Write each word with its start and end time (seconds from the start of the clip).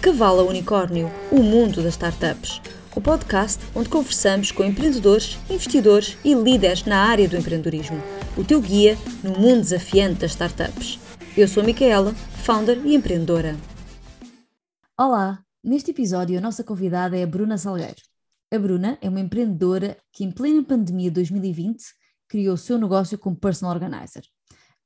De 0.00 0.22
a 0.22 0.32
Unicórnio, 0.32 1.10
o 1.30 1.42
mundo 1.42 1.82
das 1.82 1.94
startups. 1.94 2.62
O 2.94 3.00
podcast 3.00 3.62
onde 3.74 3.88
conversamos 3.88 4.52
com 4.52 4.62
empreendedores, 4.62 5.36
investidores 5.50 6.16
e 6.24 6.34
líderes 6.34 6.84
na 6.84 7.04
área 7.04 7.28
do 7.28 7.36
empreendedorismo. 7.36 8.00
O 8.36 8.44
teu 8.44 8.60
guia 8.60 8.96
no 9.24 9.32
mundo 9.32 9.62
desafiante 9.62 10.20
das 10.20 10.30
startups. 10.30 11.00
Eu 11.36 11.48
sou 11.48 11.64
a 11.64 11.66
Micaela, 11.66 12.14
founder 12.44 12.80
e 12.86 12.94
empreendedora. 12.94 13.56
Olá! 14.96 15.42
Neste 15.64 15.90
episódio, 15.90 16.38
a 16.38 16.40
nossa 16.40 16.62
convidada 16.62 17.18
é 17.18 17.24
a 17.24 17.26
Bruna 17.26 17.58
Salgueiro. 17.58 18.00
A 18.54 18.58
Bruna 18.58 18.96
é 19.02 19.08
uma 19.08 19.20
empreendedora 19.20 19.96
que, 20.12 20.24
em 20.24 20.30
plena 20.30 20.62
pandemia 20.62 21.10
de 21.10 21.14
2020, 21.16 21.82
criou 22.28 22.54
o 22.54 22.58
seu 22.58 22.78
negócio 22.78 23.18
como 23.18 23.36
personal 23.36 23.74
organizer, 23.74 24.22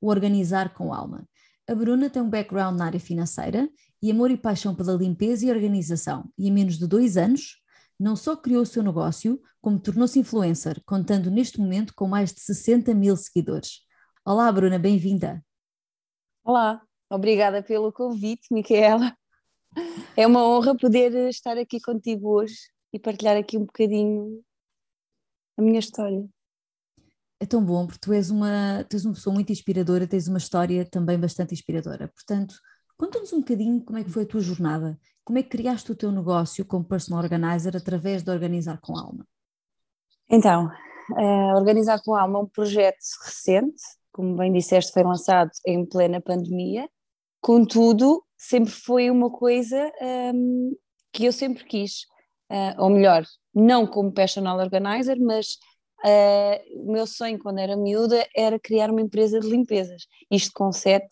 o 0.01 0.09
Organizar 0.09 0.73
com 0.73 0.91
Alma. 0.91 1.23
A 1.69 1.75
Bruna 1.75 2.09
tem 2.09 2.21
um 2.21 2.29
background 2.29 2.77
na 2.77 2.85
área 2.87 2.99
financeira 2.99 3.69
e 4.03 4.11
amor 4.11 4.29
e 4.29 4.35
paixão 4.35 4.75
pela 4.75 4.91
limpeza 4.91 5.45
e 5.45 5.49
organização, 5.49 6.29
e 6.37 6.49
em 6.49 6.51
menos 6.51 6.77
de 6.77 6.85
dois 6.85 7.15
anos, 7.15 7.61
não 7.97 8.17
só 8.17 8.35
criou 8.35 8.63
o 8.63 8.65
seu 8.65 8.83
negócio, 8.83 9.41
como 9.61 9.79
tornou-se 9.79 10.19
influencer, 10.19 10.83
contando 10.85 11.31
neste 11.31 11.57
momento 11.57 11.93
com 11.95 12.05
mais 12.05 12.33
de 12.33 12.41
60 12.41 12.93
mil 12.93 13.15
seguidores. 13.15 13.79
Olá, 14.25 14.51
Bruna, 14.51 14.77
bem-vinda. 14.77 15.41
Olá, 16.43 16.81
obrigada 17.09 17.63
pelo 17.63 17.93
convite, 17.93 18.53
Micaela. 18.53 19.15
É 20.17 20.27
uma 20.27 20.45
honra 20.45 20.75
poder 20.75 21.29
estar 21.29 21.57
aqui 21.57 21.79
contigo 21.79 22.27
hoje 22.27 22.57
e 22.91 22.99
partilhar 22.99 23.37
aqui 23.37 23.57
um 23.57 23.63
bocadinho 23.63 24.43
a 25.57 25.61
minha 25.61 25.79
história. 25.79 26.27
É 27.39 27.45
tão 27.45 27.63
bom, 27.63 27.87
porque 27.87 28.01
tu 28.01 28.11
és 28.11 28.29
uma, 28.29 28.83
tu 28.83 28.97
és 28.97 29.05
uma 29.05 29.13
pessoa 29.13 29.33
muito 29.33 29.53
inspiradora, 29.53 30.05
tens 30.05 30.27
uma 30.27 30.39
história 30.39 30.85
também 30.85 31.17
bastante 31.17 31.53
inspiradora. 31.53 32.09
Portanto, 32.09 32.53
conta-nos 32.97 33.33
um 33.33 33.39
bocadinho 33.39 33.81
como 33.81 33.97
é 33.97 34.03
que 34.03 34.09
foi 34.09 34.23
a 34.23 34.27
tua 34.27 34.41
jornada, 34.41 34.99
como 35.23 35.39
é 35.39 35.43
que 35.43 35.49
criaste 35.49 35.91
o 35.91 35.95
teu 35.95 36.11
negócio 36.11 36.65
como 36.65 36.83
personal 36.83 37.23
organizer 37.23 37.75
através 37.75 38.23
de 38.23 38.31
Organizar 38.31 38.79
com 38.81 38.97
Alma? 38.97 39.25
Então, 40.29 40.69
uh, 41.11 41.55
Organizar 41.55 42.01
com 42.03 42.15
Alma 42.15 42.39
é 42.39 42.41
um 42.41 42.47
projeto 42.47 42.97
recente, 43.23 43.81
como 44.11 44.35
bem 44.35 44.51
disseste, 44.51 44.91
foi 44.91 45.03
lançado 45.03 45.51
em 45.65 45.85
plena 45.85 46.21
pandemia, 46.21 46.89
contudo, 47.41 48.23
sempre 48.37 48.71
foi 48.71 49.09
uma 49.09 49.29
coisa 49.29 49.91
um, 50.01 50.05
ehm, 50.05 50.71
que 51.11 51.25
eu 51.25 51.33
sempre 51.33 51.63
quis, 51.63 52.03
uh, 52.51 52.81
ou 52.81 52.89
melhor, 52.89 53.23
não 53.53 53.87
como 53.87 54.11
personal 54.11 54.57
organizer, 54.59 55.19
mas 55.19 55.57
Uh, 56.05 56.59
o 56.85 56.91
meu 56.91 57.07
sonho 57.07 57.39
quando 57.39 57.59
era 57.59 57.77
miúda 57.77 58.27
era 58.35 58.59
criar 58.59 58.91
uma 58.91 58.99
empresa 58.99 59.39
de 59.39 59.47
limpezas, 59.47 60.05
isto 60.29 60.51
com 60.53 60.69
7, 60.69 61.07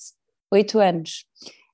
8 0.51 0.79
anos. 0.79 1.25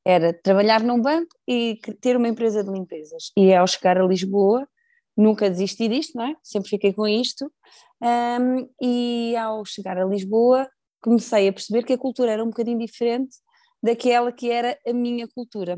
Era 0.08 0.32
trabalhar 0.32 0.82
num 0.82 1.02
banco 1.02 1.36
e 1.46 1.82
ter 2.00 2.16
uma 2.16 2.30
empresa 2.30 2.64
de 2.64 2.72
limpezas. 2.72 3.34
E 3.36 3.54
ao 3.54 3.68
chegar 3.68 3.98
a 3.98 4.06
Lisboa, 4.06 4.66
nunca 5.18 5.50
desisti 5.50 5.90
disto, 5.90 6.18
não 6.18 6.28
é? 6.28 6.36
Sempre 6.42 6.70
fiquei 6.70 6.94
com 6.94 7.06
isto. 7.06 7.52
Um, 8.02 8.70
e 8.82 9.36
ao 9.36 9.66
chegar 9.66 9.98
a 9.98 10.06
Lisboa, 10.06 10.66
comecei 11.02 11.50
a 11.50 11.52
perceber 11.52 11.84
que 11.84 11.92
a 11.92 11.98
cultura 11.98 12.32
era 12.32 12.42
um 12.42 12.48
bocadinho 12.48 12.80
diferente 12.80 13.36
daquela 13.84 14.32
que 14.32 14.50
era 14.50 14.80
a 14.88 14.94
minha 14.94 15.28
cultura. 15.28 15.78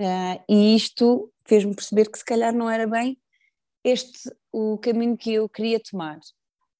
Uh, 0.00 0.42
e 0.48 0.74
isto 0.74 1.30
fez-me 1.46 1.74
perceber 1.74 2.10
que 2.10 2.18
se 2.18 2.24
calhar 2.24 2.54
não 2.54 2.70
era 2.70 2.86
bem 2.86 3.18
este 3.84 4.30
o 4.50 4.78
caminho 4.78 5.14
que 5.14 5.34
eu 5.34 5.46
queria 5.46 5.78
tomar. 5.78 6.18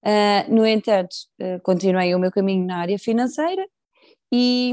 Uh, 0.02 0.54
no 0.54 0.66
entanto, 0.66 1.14
uh, 1.38 1.60
continuei 1.62 2.14
o 2.14 2.18
meu 2.18 2.30
caminho 2.30 2.66
na 2.66 2.78
área 2.78 2.98
financeira 2.98 3.66
e, 4.32 4.72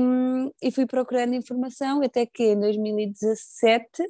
e, 0.61 0.71
fui 0.71 0.85
procurando 0.85 1.35
informação 1.35 2.01
até 2.01 2.25
que 2.25 2.53
em 2.53 2.59
2017 2.59 4.03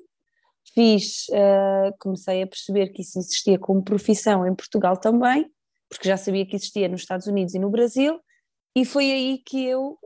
fiz, 0.73 1.27
uh, 1.29 1.93
comecei 1.99 2.41
a 2.41 2.47
perceber 2.47 2.89
que 2.89 3.01
isso 3.01 3.19
existia 3.19 3.59
como 3.59 3.83
profissão 3.83 4.47
em 4.47 4.55
Portugal 4.55 4.97
também, 4.97 5.49
porque 5.89 6.07
já 6.07 6.17
sabia 6.17 6.45
que 6.45 6.55
existia 6.55 6.87
nos 6.87 7.01
Estados 7.01 7.27
Unidos 7.27 7.53
e 7.53 7.59
no 7.59 7.69
Brasil, 7.69 8.19
e 8.75 8.85
foi 8.85 9.11
aí 9.11 9.37
que 9.45 9.65
eu 9.65 9.99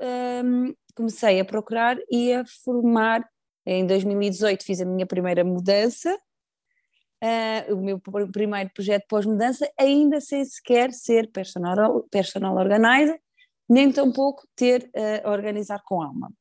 um, 0.43 0.73
comecei 0.95 1.39
a 1.39 1.45
procurar 1.45 1.97
e 2.11 2.33
a 2.33 2.43
formar. 2.63 3.23
Em 3.65 3.85
2018 3.85 4.63
fiz 4.63 4.81
a 4.81 4.85
minha 4.85 5.05
primeira 5.05 5.43
mudança 5.43 6.17
uh, 7.23 7.73
o 7.73 7.81
meu 7.81 7.99
primeiro 7.99 8.71
projeto 8.73 9.05
pós-mudança, 9.07 9.69
ainda 9.77 10.19
sem 10.21 10.43
sequer 10.45 10.91
ser 10.91 11.31
personal, 11.31 12.03
personal 12.09 12.55
organizer, 12.55 13.19
nem 13.69 13.91
tampouco 13.91 14.47
ter 14.55 14.89
a 15.23 15.29
organizar 15.29 15.81
com 15.83 16.01
alma. 16.01 16.31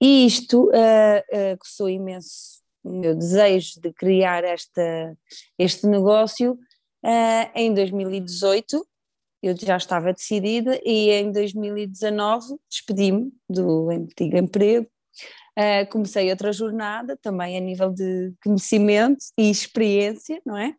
E 0.00 0.26
isto 0.26 0.68
uh, 0.68 1.82
uh, 1.82 1.88
imenso 1.88 2.62
o 2.82 2.92
meu 2.92 3.14
desejo 3.14 3.80
de 3.80 3.92
criar 3.92 4.44
esta, 4.44 5.16
este 5.58 5.86
negócio 5.86 6.52
uh, 6.52 7.50
em 7.54 7.72
2018. 7.72 8.86
Eu 9.42 9.54
já 9.56 9.76
estava 9.76 10.12
decidida 10.12 10.78
e 10.84 11.10
em 11.10 11.32
2019 11.32 12.56
despedi-me 12.70 13.32
do 13.48 13.90
antigo 13.90 14.36
emprego 14.36 14.88
Uh, 15.56 15.88
comecei 15.88 16.30
outra 16.30 16.52
jornada, 16.52 17.16
também 17.16 17.56
a 17.56 17.60
nível 17.60 17.88
de 17.88 18.34
conhecimento 18.42 19.24
e 19.38 19.48
experiência, 19.48 20.42
não 20.44 20.56
é? 20.56 20.70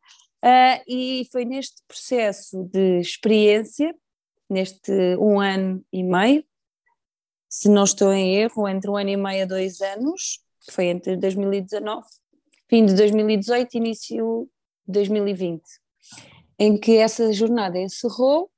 Uh, 0.43 0.83
e 0.85 1.29
foi 1.31 1.45
neste 1.45 1.81
processo 1.87 2.61
de 2.65 2.99
experiência, 2.99 3.95
neste 4.49 4.91
um 5.17 5.39
ano 5.39 5.83
e 5.91 6.03
meio, 6.03 6.43
se 7.49 7.69
não 7.69 7.83
estou 7.83 8.13
em 8.13 8.35
erro, 8.35 8.67
entre 8.67 8.89
um 8.89 8.97
ano 8.97 9.09
e 9.09 9.17
meio 9.17 9.43
a 9.43 9.47
dois 9.47 9.81
anos, 9.81 10.39
foi 10.71 10.85
entre 10.85 11.15
2019, 11.17 12.05
fim 12.69 12.85
de 12.85 12.95
2018 12.95 13.73
e 13.73 13.77
início 13.77 14.49
de 14.87 14.93
2020, 14.93 15.63
em 16.59 16.77
que 16.77 16.97
essa 16.97 17.31
jornada 17.31 17.77
encerrou 17.77 18.49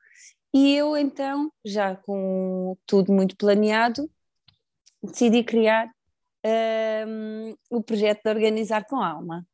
e 0.53 0.75
eu 0.75 0.97
então, 0.97 1.51
já 1.63 1.95
com 1.95 2.75
tudo 2.85 3.11
muito 3.11 3.35
planeado, 3.35 4.09
decidi 5.03 5.43
criar 5.43 5.91
um, 7.07 7.55
o 7.69 7.83
projeto 7.83 8.23
de 8.23 8.29
Organizar 8.29 8.85
com 8.85 8.95
Alma. 8.95 9.45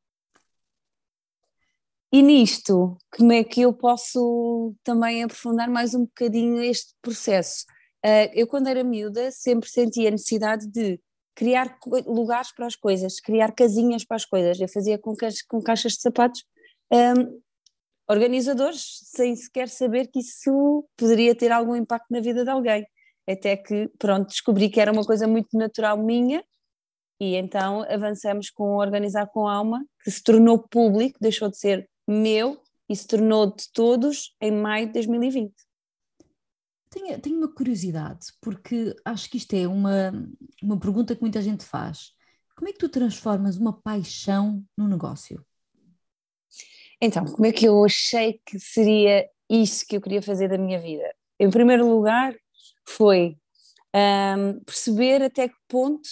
E 2.14 2.22
nisto, 2.22 2.96
como 3.18 3.32
é 3.34 3.44
que 3.44 3.62
eu 3.62 3.74
posso 3.74 4.76
também 4.84 5.24
aprofundar 5.24 5.68
mais 5.68 5.96
um 5.96 6.02
bocadinho 6.02 6.62
este 6.62 6.94
processo? 7.02 7.66
Uh, 8.06 8.30
eu, 8.36 8.46
quando 8.46 8.68
era 8.68 8.84
miúda, 8.84 9.32
sempre 9.32 9.68
sentia 9.68 10.10
a 10.10 10.12
necessidade 10.12 10.68
de 10.68 11.02
criar 11.34 11.76
lugares 12.06 12.54
para 12.54 12.68
as 12.68 12.76
coisas, 12.76 13.20
criar 13.20 13.52
casinhas 13.52 14.06
para 14.06 14.18
as 14.18 14.26
coisas. 14.26 14.62
Eu 14.62 14.70
fazia 14.70 15.00
com, 15.00 15.16
ca 15.16 15.28
com 15.48 15.60
caixas 15.60 15.94
de 15.94 16.02
sapatos 16.02 16.44
um, 16.92 17.42
organizadores, 18.08 19.00
sem 19.06 19.36
sequer 19.36 19.68
saber 19.68 20.06
que 20.06 20.20
isso 20.20 20.88
poderia 20.96 21.34
ter 21.34 21.52
algum 21.52 21.76
impacto 21.76 22.12
na 22.12 22.20
vida 22.20 22.44
de 22.44 22.52
alguém. 22.52 22.86
Até 23.28 23.58
que, 23.58 23.90
pronto, 23.98 24.28
descobri 24.28 24.70
que 24.70 24.80
era 24.80 24.92
uma 24.92 25.04
coisa 25.04 25.28
muito 25.28 25.58
natural 25.58 25.98
minha 25.98 26.44
e 27.20 27.36
então 27.36 27.84
avançamos 27.90 28.52
com 28.52 28.76
Organizar 28.76 29.26
com 29.28 29.48
Alma, 29.48 29.84
que 30.04 30.12
se 30.12 30.22
tornou 30.22 30.60
público, 30.60 31.18
deixou 31.20 31.50
de 31.50 31.58
ser 31.58 31.90
meu 32.08 32.62
e 32.90 32.96
se 32.96 33.08
tornou 33.08 33.48
de 33.48 33.72
todos 33.72 34.36
em 34.42 34.52
maio 34.52 34.88
de 34.88 34.94
2020. 34.94 35.54
Tenho, 36.90 37.20
tenho 37.20 37.38
uma 37.38 37.52
curiosidade, 37.52 38.28
porque 38.40 38.96
acho 39.04 39.30
que 39.30 39.38
isto 39.38 39.54
é 39.56 39.68
uma, 39.68 40.12
uma 40.62 40.80
pergunta 40.80 41.16
que 41.16 41.22
muita 41.22 41.42
gente 41.42 41.64
faz. 41.64 42.12
Como 42.56 42.70
é 42.70 42.72
que 42.72 42.78
tu 42.78 42.88
transformas 42.88 43.58
uma 43.58 43.74
paixão 43.74 44.64
num 44.78 44.88
negócio? 44.88 45.44
Então, 47.02 47.26
como 47.26 47.46
é 47.46 47.52
que 47.52 47.66
eu 47.66 47.84
achei 47.84 48.40
que 48.46 48.60
seria 48.60 49.28
isso 49.50 49.86
que 49.88 49.98
eu 49.98 50.02
queria 50.02 50.22
fazer 50.22 50.48
da 50.48 50.58
minha 50.58 50.80
vida? 50.80 51.04
Em 51.40 51.50
primeiro 51.50 51.90
lugar, 51.90 52.36
foi 52.88 53.38
um, 53.94 54.60
perceber 54.64 55.22
até 55.22 55.50
que 55.50 55.58
ponto 55.68 56.08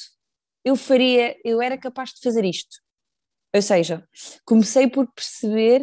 eu 0.63 0.75
faria, 0.75 1.35
eu 1.43 1.61
era 1.61 1.77
capaz 1.77 2.09
de 2.09 2.21
fazer 2.21 2.43
isto. 2.45 2.77
Ou 3.53 3.61
seja, 3.61 4.07
comecei 4.45 4.87
por 4.87 5.07
perceber 5.11 5.81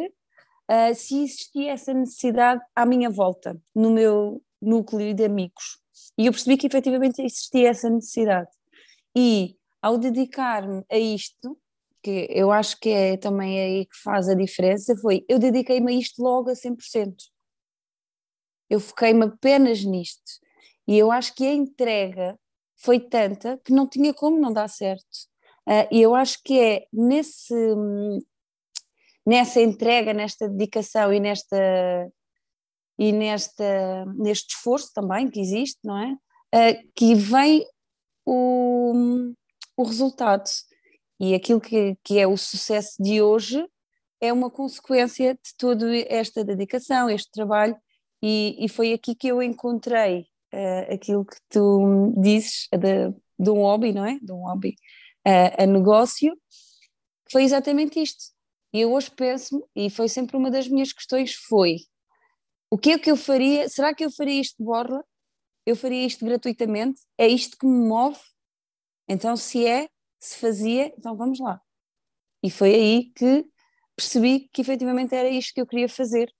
uh, 0.70 0.94
se 0.94 1.22
existia 1.22 1.72
essa 1.72 1.92
necessidade 1.92 2.62
à 2.74 2.86
minha 2.86 3.10
volta, 3.10 3.60
no 3.74 3.90
meu 3.90 4.42
núcleo 4.60 5.14
de 5.14 5.24
amigos. 5.24 5.78
E 6.16 6.26
eu 6.26 6.32
percebi 6.32 6.56
que 6.56 6.66
efetivamente 6.66 7.22
existia 7.22 7.68
essa 7.70 7.88
necessidade. 7.88 8.48
E 9.14 9.56
ao 9.80 9.98
dedicar-me 9.98 10.84
a 10.90 10.98
isto, 10.98 11.58
que 12.02 12.26
eu 12.30 12.50
acho 12.50 12.78
que 12.80 12.90
é 12.90 13.16
também 13.16 13.60
aí 13.60 13.86
que 13.86 13.96
faz 14.02 14.28
a 14.28 14.34
diferença, 14.34 14.96
foi 14.96 15.24
eu 15.28 15.38
dediquei-me 15.38 15.92
a 15.92 15.98
isto 15.98 16.22
logo 16.22 16.50
a 16.50 16.54
100%. 16.54 17.14
Eu 18.70 18.80
foquei-me 18.80 19.24
apenas 19.24 19.84
nisto. 19.84 20.40
E 20.86 20.96
eu 20.96 21.10
acho 21.10 21.34
que 21.34 21.46
a 21.46 21.52
entrega 21.52 22.38
foi 22.76 23.00
tanta 23.00 23.58
que 23.64 23.72
não 23.72 23.88
tinha 23.88 24.14
como 24.14 24.38
não 24.38 24.52
dar 24.52 24.68
certo. 24.68 25.28
Uh, 25.68 25.86
e 25.92 26.00
eu 26.00 26.14
acho 26.14 26.42
que 26.42 26.58
é 26.58 26.86
nesse, 26.90 27.54
nessa 29.26 29.60
entrega, 29.60 30.14
nesta 30.14 30.48
dedicação 30.48 31.12
e 31.12 31.20
nesta 31.20 32.10
e 32.98 33.12
nesta, 33.12 34.04
neste 34.16 34.56
esforço 34.56 34.92
também 34.92 35.30
que 35.30 35.38
existe, 35.38 35.78
não 35.84 35.96
é? 35.98 36.12
Uh, 36.52 36.90
que 36.96 37.14
vem 37.14 37.64
o, 38.26 38.92
o 39.76 39.82
resultado. 39.84 40.48
E 41.20 41.34
aquilo 41.34 41.60
que, 41.60 41.96
que 42.02 42.18
é 42.18 42.26
o 42.26 42.36
sucesso 42.36 43.00
de 43.00 43.22
hoje 43.22 43.64
é 44.20 44.32
uma 44.32 44.50
consequência 44.50 45.34
de 45.34 45.54
toda 45.56 45.86
esta 46.08 46.44
dedicação, 46.44 47.08
este 47.08 47.30
trabalho, 47.30 47.76
e, 48.20 48.56
e 48.58 48.68
foi 48.68 48.92
aqui 48.92 49.14
que 49.14 49.28
eu 49.28 49.40
encontrei 49.40 50.26
uh, 50.52 50.92
aquilo 50.92 51.24
que 51.24 51.36
tu 51.48 52.12
dizes 52.16 52.66
de, 52.72 53.14
de, 53.38 53.50
um 53.50 53.62
hobby, 53.62 53.92
não 53.92 54.04
é? 54.04 54.18
De 54.20 54.32
um 54.32 54.42
hobby 54.42 54.74
uh, 55.26 55.62
a 55.62 55.66
negócio, 55.66 56.36
foi 57.30 57.42
exatamente 57.42 58.00
isto. 58.00 58.32
E 58.72 58.80
eu 58.80 58.92
hoje 58.92 59.10
penso, 59.10 59.66
e 59.74 59.88
foi 59.88 60.08
sempre 60.08 60.36
uma 60.36 60.50
das 60.50 60.68
minhas 60.68 60.92
questões, 60.92 61.34
foi 61.34 61.78
o 62.70 62.76
que 62.76 62.90
é 62.90 62.98
que 62.98 63.10
eu 63.10 63.16
faria? 63.16 63.68
Será 63.68 63.94
que 63.94 64.04
eu 64.04 64.10
faria 64.10 64.40
isto 64.40 64.58
de 64.58 64.64
borla? 64.64 65.02
Eu 65.64 65.74
faria 65.74 66.06
isto 66.06 66.24
gratuitamente? 66.24 67.00
É 67.16 67.26
isto 67.26 67.56
que 67.56 67.66
me 67.66 67.88
move? 67.88 68.20
Então, 69.08 69.36
se 69.36 69.66
é, 69.66 69.88
se 70.20 70.38
fazia, 70.38 70.92
então 70.98 71.16
vamos 71.16 71.38
lá. 71.40 71.60
E 72.42 72.50
foi 72.50 72.74
aí 72.74 73.12
que 73.14 73.46
percebi 73.96 74.48
que 74.52 74.60
efetivamente 74.60 75.14
era 75.14 75.28
isto 75.28 75.54
que 75.54 75.60
eu 75.60 75.66
queria 75.66 75.88
fazer. 75.88 76.32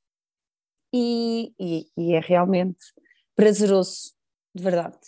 E, 0.93 1.53
e, 1.59 1.91
e 1.97 2.15
é 2.15 2.21
realmente 2.21 2.79
prazeroso, 3.35 4.13
de 4.55 4.63
verdade. 4.63 4.99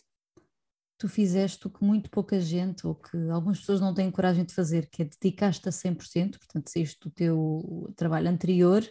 Tu 1.00 1.08
fizeste 1.08 1.66
o 1.66 1.70
que 1.70 1.82
muito 1.82 2.10
pouca 2.10 2.38
gente, 2.38 2.86
ou 2.86 2.94
que 2.94 3.16
algumas 3.30 3.58
pessoas 3.58 3.80
não 3.80 3.94
têm 3.94 4.10
coragem 4.10 4.44
de 4.44 4.52
fazer, 4.52 4.86
que 4.90 5.00
é 5.00 5.06
dedicar-te 5.06 5.66
a 5.66 5.72
100%, 5.72 6.38
portanto, 6.38 6.68
saíste 6.68 6.98
do 7.00 7.10
teu 7.10 7.90
trabalho 7.96 8.28
anterior 8.28 8.82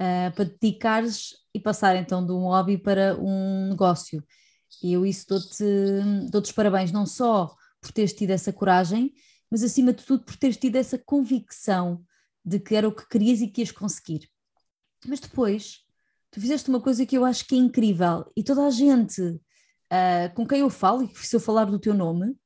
uh, 0.00 0.34
para 0.34 0.44
dedicares 0.46 1.34
e 1.52 1.60
passar 1.60 1.94
então 1.94 2.24
de 2.24 2.32
um 2.32 2.44
hobby 2.44 2.78
para 2.78 3.18
um 3.20 3.68
negócio. 3.68 4.24
E 4.82 4.94
eu 4.94 5.04
isso 5.04 5.26
dou-te 5.28 5.64
dou 6.30 6.40
os 6.40 6.52
parabéns, 6.52 6.90
não 6.90 7.04
só 7.04 7.54
por 7.82 7.92
teres 7.92 8.14
tido 8.14 8.30
essa 8.30 8.50
coragem, 8.50 9.12
mas 9.50 9.62
acima 9.62 9.92
de 9.92 10.04
tudo 10.04 10.24
por 10.24 10.36
teres 10.36 10.56
tido 10.56 10.76
essa 10.76 10.98
convicção 10.98 12.02
de 12.42 12.58
que 12.58 12.74
era 12.74 12.88
o 12.88 12.94
que 12.94 13.06
querias 13.08 13.42
e 13.42 13.48
que 13.48 13.60
ias 13.60 13.70
conseguir. 13.70 14.30
Mas 15.06 15.20
depois, 15.20 15.82
tu 16.30 16.40
fizeste 16.40 16.70
uma 16.70 16.80
coisa 16.80 17.04
que 17.04 17.16
eu 17.16 17.26
acho 17.26 17.46
que 17.46 17.54
é 17.54 17.58
incrível 17.58 18.24
e 18.34 18.42
toda 18.42 18.66
a 18.66 18.70
gente 18.70 19.38
uh, 19.92 20.34
com 20.34 20.46
quem 20.46 20.60
eu 20.60 20.70
falo, 20.70 21.02
e 21.02 21.08
se 21.16 21.34
eu 21.34 21.40
falar 21.40 21.64
do 21.64 21.78
teu 21.78 21.94
nome, 21.94 22.36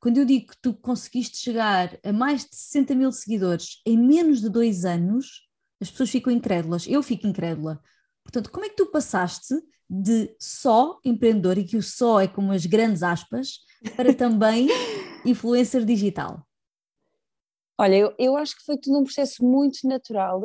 quando 0.00 0.18
eu 0.18 0.24
digo 0.24 0.48
que 0.48 0.58
tu 0.60 0.74
conseguiste 0.74 1.36
chegar 1.36 1.96
a 2.02 2.12
mais 2.12 2.44
de 2.44 2.56
60 2.56 2.94
mil 2.94 3.12
seguidores 3.12 3.80
em 3.86 3.96
menos 3.96 4.40
de 4.40 4.48
dois 4.48 4.84
anos, 4.84 5.48
as 5.80 5.90
pessoas 5.90 6.10
ficam 6.10 6.32
incrédulas, 6.32 6.86
eu 6.88 7.02
fico 7.02 7.26
incrédula. 7.26 7.80
Portanto, 8.24 8.50
como 8.50 8.64
é 8.64 8.68
que 8.68 8.76
tu 8.76 8.86
passaste 8.86 9.54
de 9.88 10.34
só 10.38 10.98
empreendedor, 11.04 11.58
e 11.58 11.64
que 11.64 11.76
o 11.76 11.82
só 11.82 12.20
é 12.20 12.26
como 12.26 12.52
as 12.52 12.64
grandes 12.64 13.02
aspas, 13.02 13.60
para 13.96 14.12
também 14.14 14.68
influencer 15.24 15.84
digital? 15.84 16.46
Olha, 17.78 17.96
eu, 17.96 18.14
eu 18.18 18.36
acho 18.36 18.56
que 18.56 18.64
foi 18.64 18.78
tudo 18.78 18.98
um 18.98 19.04
processo 19.04 19.44
muito 19.44 19.86
natural 19.86 20.40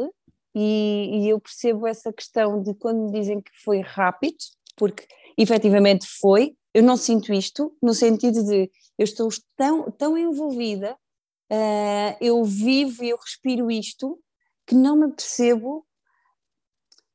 e, 0.53 1.23
e 1.23 1.29
eu 1.29 1.39
percebo 1.39 1.85
essa 1.85 2.11
questão 2.11 2.61
de 2.61 2.73
quando 2.73 3.05
me 3.05 3.11
dizem 3.11 3.41
que 3.41 3.51
foi 3.63 3.79
rápido, 3.79 4.37
porque 4.75 5.07
efetivamente 5.37 6.07
foi, 6.19 6.55
eu 6.73 6.83
não 6.83 6.97
sinto 6.97 7.33
isto, 7.33 7.75
no 7.81 7.93
sentido 7.93 8.43
de 8.43 8.71
eu 8.97 9.03
estou 9.03 9.29
tão, 9.55 9.91
tão 9.91 10.17
envolvida, 10.17 10.97
uh, 11.51 12.17
eu 12.19 12.43
vivo 12.43 13.03
e 13.03 13.09
eu 13.09 13.17
respiro 13.17 13.69
isto, 13.69 14.19
que 14.65 14.75
não 14.75 14.95
me 14.95 15.11
percebo 15.11 15.85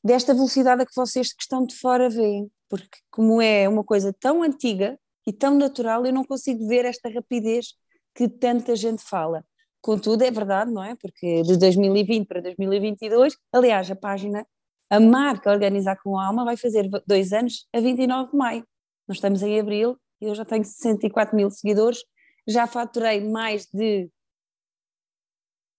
desta 0.03 0.35
velocidade 0.35 0.83
a 0.83 0.87
que 0.87 0.95
vocês 0.95 1.33
que 1.33 1.43
estão 1.43 1.65
de 1.67 1.75
fora 1.77 2.09
veem, 2.09 2.51
porque 2.69 2.99
como 3.11 3.41
é 3.41 3.69
uma 3.69 3.85
coisa 3.85 4.13
tão 4.19 4.43
antiga 4.43 4.99
e 5.27 5.33
tão 5.33 5.57
natural, 5.57 6.05
eu 6.05 6.13
não 6.13 6.25
consigo 6.25 6.67
ver 6.67 6.85
esta 6.85 7.09
rapidez 7.09 7.75
que 8.15 8.29
tanta 8.29 8.75
gente 8.75 9.03
fala. 9.03 9.45
Contudo, 9.81 10.23
é 10.23 10.31
verdade, 10.31 10.71
não 10.73 10.83
é? 10.83 10.95
Porque 10.97 11.43
de 11.43 11.57
2020 11.57 12.27
para 12.27 12.41
2022, 12.41 13.37
aliás, 13.53 13.91
a 13.91 13.97
página, 13.97 14.47
a 14.93 15.01
marca 15.01 15.51
Organizar 15.51 15.97
com 16.03 16.19
Alma 16.19 16.45
vai 16.45 16.55
fazer 16.55 16.87
dois 17.07 17.33
anos 17.33 17.67
a 17.73 17.81
29 17.81 18.33
de 18.33 18.37
maio. 18.37 18.67
Nós 19.09 19.17
estamos 19.17 19.43
em 19.43 19.59
abril 19.59 19.97
e 20.21 20.27
eu 20.27 20.35
já 20.35 20.45
tenho 20.45 20.63
64 20.63 21.35
mil 21.35 21.51
seguidores, 21.51 22.05
já 22.47 22.67
faturei 22.67 23.27
mais 23.27 23.65
de 23.73 24.11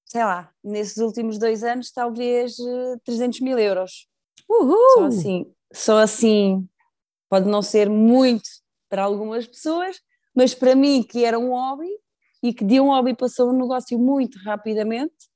sei 0.04 0.24
lá, 0.24 0.51
nesses 0.63 0.98
últimos 0.98 1.38
dois 1.38 1.63
anos, 1.63 1.92
talvez 1.92 2.56
300 3.06 3.39
eh, 3.39 3.44
mil 3.44 3.60
euros. 3.60 4.07
Uhul! 4.50 4.77
Só 4.95 5.06
assim, 5.06 5.54
só 5.71 5.98
assim, 6.00 6.68
pode 7.30 7.48
não 7.48 7.62
ser 7.62 7.89
muito 7.89 8.50
para 8.89 9.04
algumas 9.04 9.45
pessoas, 9.45 10.00
mas 10.36 10.56
para 10.56 10.75
mim, 10.75 11.04
que 11.04 11.24
era 11.24 11.38
um 11.38 11.50
hobby 11.50 11.89
e 12.42 12.51
que 12.51 12.66
de 12.66 12.80
um 12.80 12.88
hobby 12.88 13.16
passou 13.16 13.51
um 13.51 13.59
negócio 13.59 13.98
muito 14.00 14.39
rapidamente, 14.39 15.30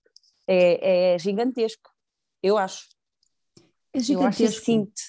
é, 0.47 1.13
é 1.13 1.19
gigantesco, 1.19 1.91
eu 2.41 2.57
acho. 2.57 2.96
É 3.97 4.01
gigantesco. 4.01 4.44
Eu 4.44 4.47
acho 4.47 4.63
sinto. 4.63 5.01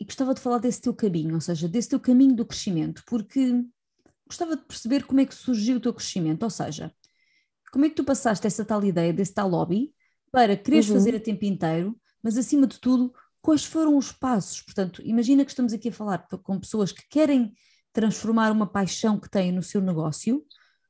E 0.00 0.04
gostava 0.04 0.34
de 0.34 0.40
falar 0.40 0.58
desse 0.58 0.80
teu 0.80 0.94
caminho, 0.94 1.34
ou 1.34 1.40
seja, 1.40 1.68
desse 1.68 1.88
teu 1.88 2.00
caminho 2.00 2.34
do 2.34 2.46
crescimento, 2.46 3.02
porque 3.06 3.64
gostava 4.26 4.56
de 4.56 4.62
perceber 4.64 5.04
como 5.04 5.20
é 5.20 5.26
que 5.26 5.34
surgiu 5.34 5.78
o 5.78 5.80
teu 5.80 5.92
crescimento, 5.92 6.42
ou 6.42 6.50
seja, 6.50 6.94
como 7.72 7.84
é 7.84 7.88
que 7.88 7.96
tu 7.96 8.04
passaste 8.04 8.46
essa 8.46 8.64
tal 8.64 8.84
ideia, 8.84 9.12
desse 9.12 9.34
tal 9.34 9.48
lobby, 9.48 9.92
para 10.30 10.56
quereres 10.56 10.88
uhum. 10.88 10.94
fazer 10.94 11.16
a 11.16 11.20
tempo 11.20 11.44
inteiro, 11.44 11.98
mas 12.22 12.36
acima 12.36 12.66
de 12.66 12.78
tudo, 12.78 13.12
quais 13.40 13.64
foram 13.64 13.96
os 13.96 14.12
passos? 14.12 14.60
Portanto, 14.62 15.02
imagina 15.04 15.44
que 15.44 15.50
estamos 15.50 15.72
aqui 15.72 15.88
a 15.88 15.92
falar 15.92 16.26
com 16.42 16.60
pessoas 16.60 16.92
que 16.92 17.08
querem 17.08 17.52
transformar 17.92 18.52
uma 18.52 18.66
paixão 18.66 19.18
que 19.18 19.30
têm 19.30 19.50
no 19.50 19.62
seu 19.62 19.80
negócio, 19.80 20.44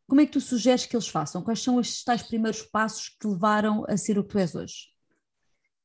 como 0.06 0.20
é 0.20 0.26
que 0.26 0.32
tu 0.32 0.40
sugeres 0.40 0.86
que 0.86 0.96
eles 0.96 1.08
façam? 1.08 1.42
Quais 1.42 1.62
são 1.62 1.76
os 1.76 2.02
tais 2.02 2.22
primeiros 2.22 2.62
passos 2.62 3.10
que 3.10 3.18
te 3.18 3.26
levaram 3.26 3.84
a 3.88 3.96
ser 3.96 4.18
o 4.18 4.24
que 4.24 4.30
tu 4.30 4.38
és 4.38 4.54
hoje? 4.54 4.97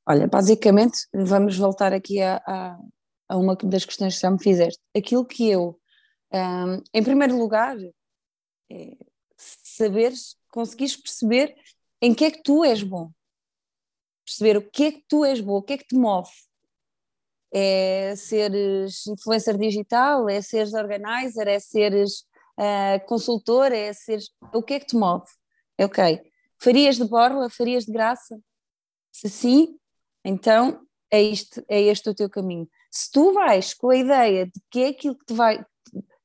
Olha, 0.06 0.28
basicamente, 0.28 1.08
vamos 1.14 1.58
voltar 1.58 1.94
aqui 1.94 2.22
a, 2.22 2.42
a, 2.46 2.78
a 3.30 3.38
uma 3.38 3.56
das 3.56 3.86
questões 3.86 4.16
que 4.16 4.22
já 4.22 4.30
me 4.30 4.42
fizeste. 4.42 4.82
Aquilo 4.96 5.26
que 5.26 5.50
eu, 5.50 5.80
um, 6.34 6.84
em 6.94 7.04
primeiro 7.04 7.38
lugar, 7.38 7.78
é 8.70 8.98
saberes 9.38 10.36
conseguires 10.52 10.98
perceber 10.98 11.56
em 12.02 12.14
que 12.14 12.26
é 12.26 12.32
que 12.32 12.44
tu 12.44 12.66
és 12.66 12.84
bom. 12.84 13.12
Perceber 14.26 14.58
o 14.58 14.70
que 14.70 14.84
é 14.84 14.92
que 14.92 15.06
tu 15.08 15.24
és 15.24 15.40
bom, 15.40 15.58
o 15.58 15.64
que 15.64 15.74
é 15.74 15.78
que 15.78 15.88
te 15.88 15.96
move. 15.96 16.30
É 17.54 18.16
seres 18.18 19.08
influencer 19.08 19.58
digital, 19.58 20.28
é 20.28 20.42
seres 20.42 20.74
organizer, 20.74 21.48
é 21.48 21.60
seres 21.60 22.26
uh, 22.60 23.06
consultor, 23.06 23.72
é 23.72 23.94
seres. 23.94 24.32
O 24.54 24.62
que 24.62 24.74
é 24.74 24.80
que 24.80 24.88
te 24.88 24.96
move? 24.98 25.26
Ok. 25.80 26.22
Farias 26.58 26.98
de 26.98 27.06
borla, 27.06 27.50
farias 27.50 27.86
de 27.86 27.92
graça? 27.92 28.40
Se 29.12 29.30
sim, 29.30 29.78
então 30.24 30.86
é, 31.12 31.22
isto, 31.22 31.64
é 31.70 31.82
este 31.82 32.10
o 32.10 32.16
teu 32.16 32.30
caminho. 32.30 32.68
Se 32.92 33.12
tu 33.12 33.34
vais 33.34 33.74
com 33.74 33.90
a 33.90 33.96
ideia 33.96 34.46
de 34.46 34.62
que 34.72 34.80
é 34.82 34.88
aquilo 34.90 35.18
que 35.18 35.26
te 35.26 35.34
vai, 35.34 35.64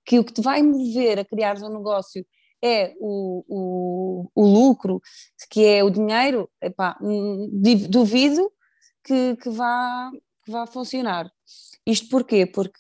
que 0.05 0.19
o 0.19 0.25
que 0.25 0.33
te 0.33 0.40
vai 0.40 0.62
mover 0.62 1.19
a 1.19 1.25
criar 1.25 1.57
um 1.62 1.69
negócio 1.69 2.26
é 2.62 2.95
o, 2.99 3.45
o, 3.49 4.31
o 4.35 4.47
lucro, 4.47 5.00
que 5.50 5.64
é 5.64 5.85
o 5.85 5.90
dinheiro, 5.90 6.50
epá, 6.61 6.99
hum, 7.00 7.49
duvido 7.88 8.50
que, 9.05 9.37
que, 9.37 9.50
vá, 9.50 10.11
que 10.45 10.50
vá 10.50 10.67
funcionar. 10.67 11.31
Isto 11.87 12.09
porquê? 12.09 12.47
Porque 12.47 12.78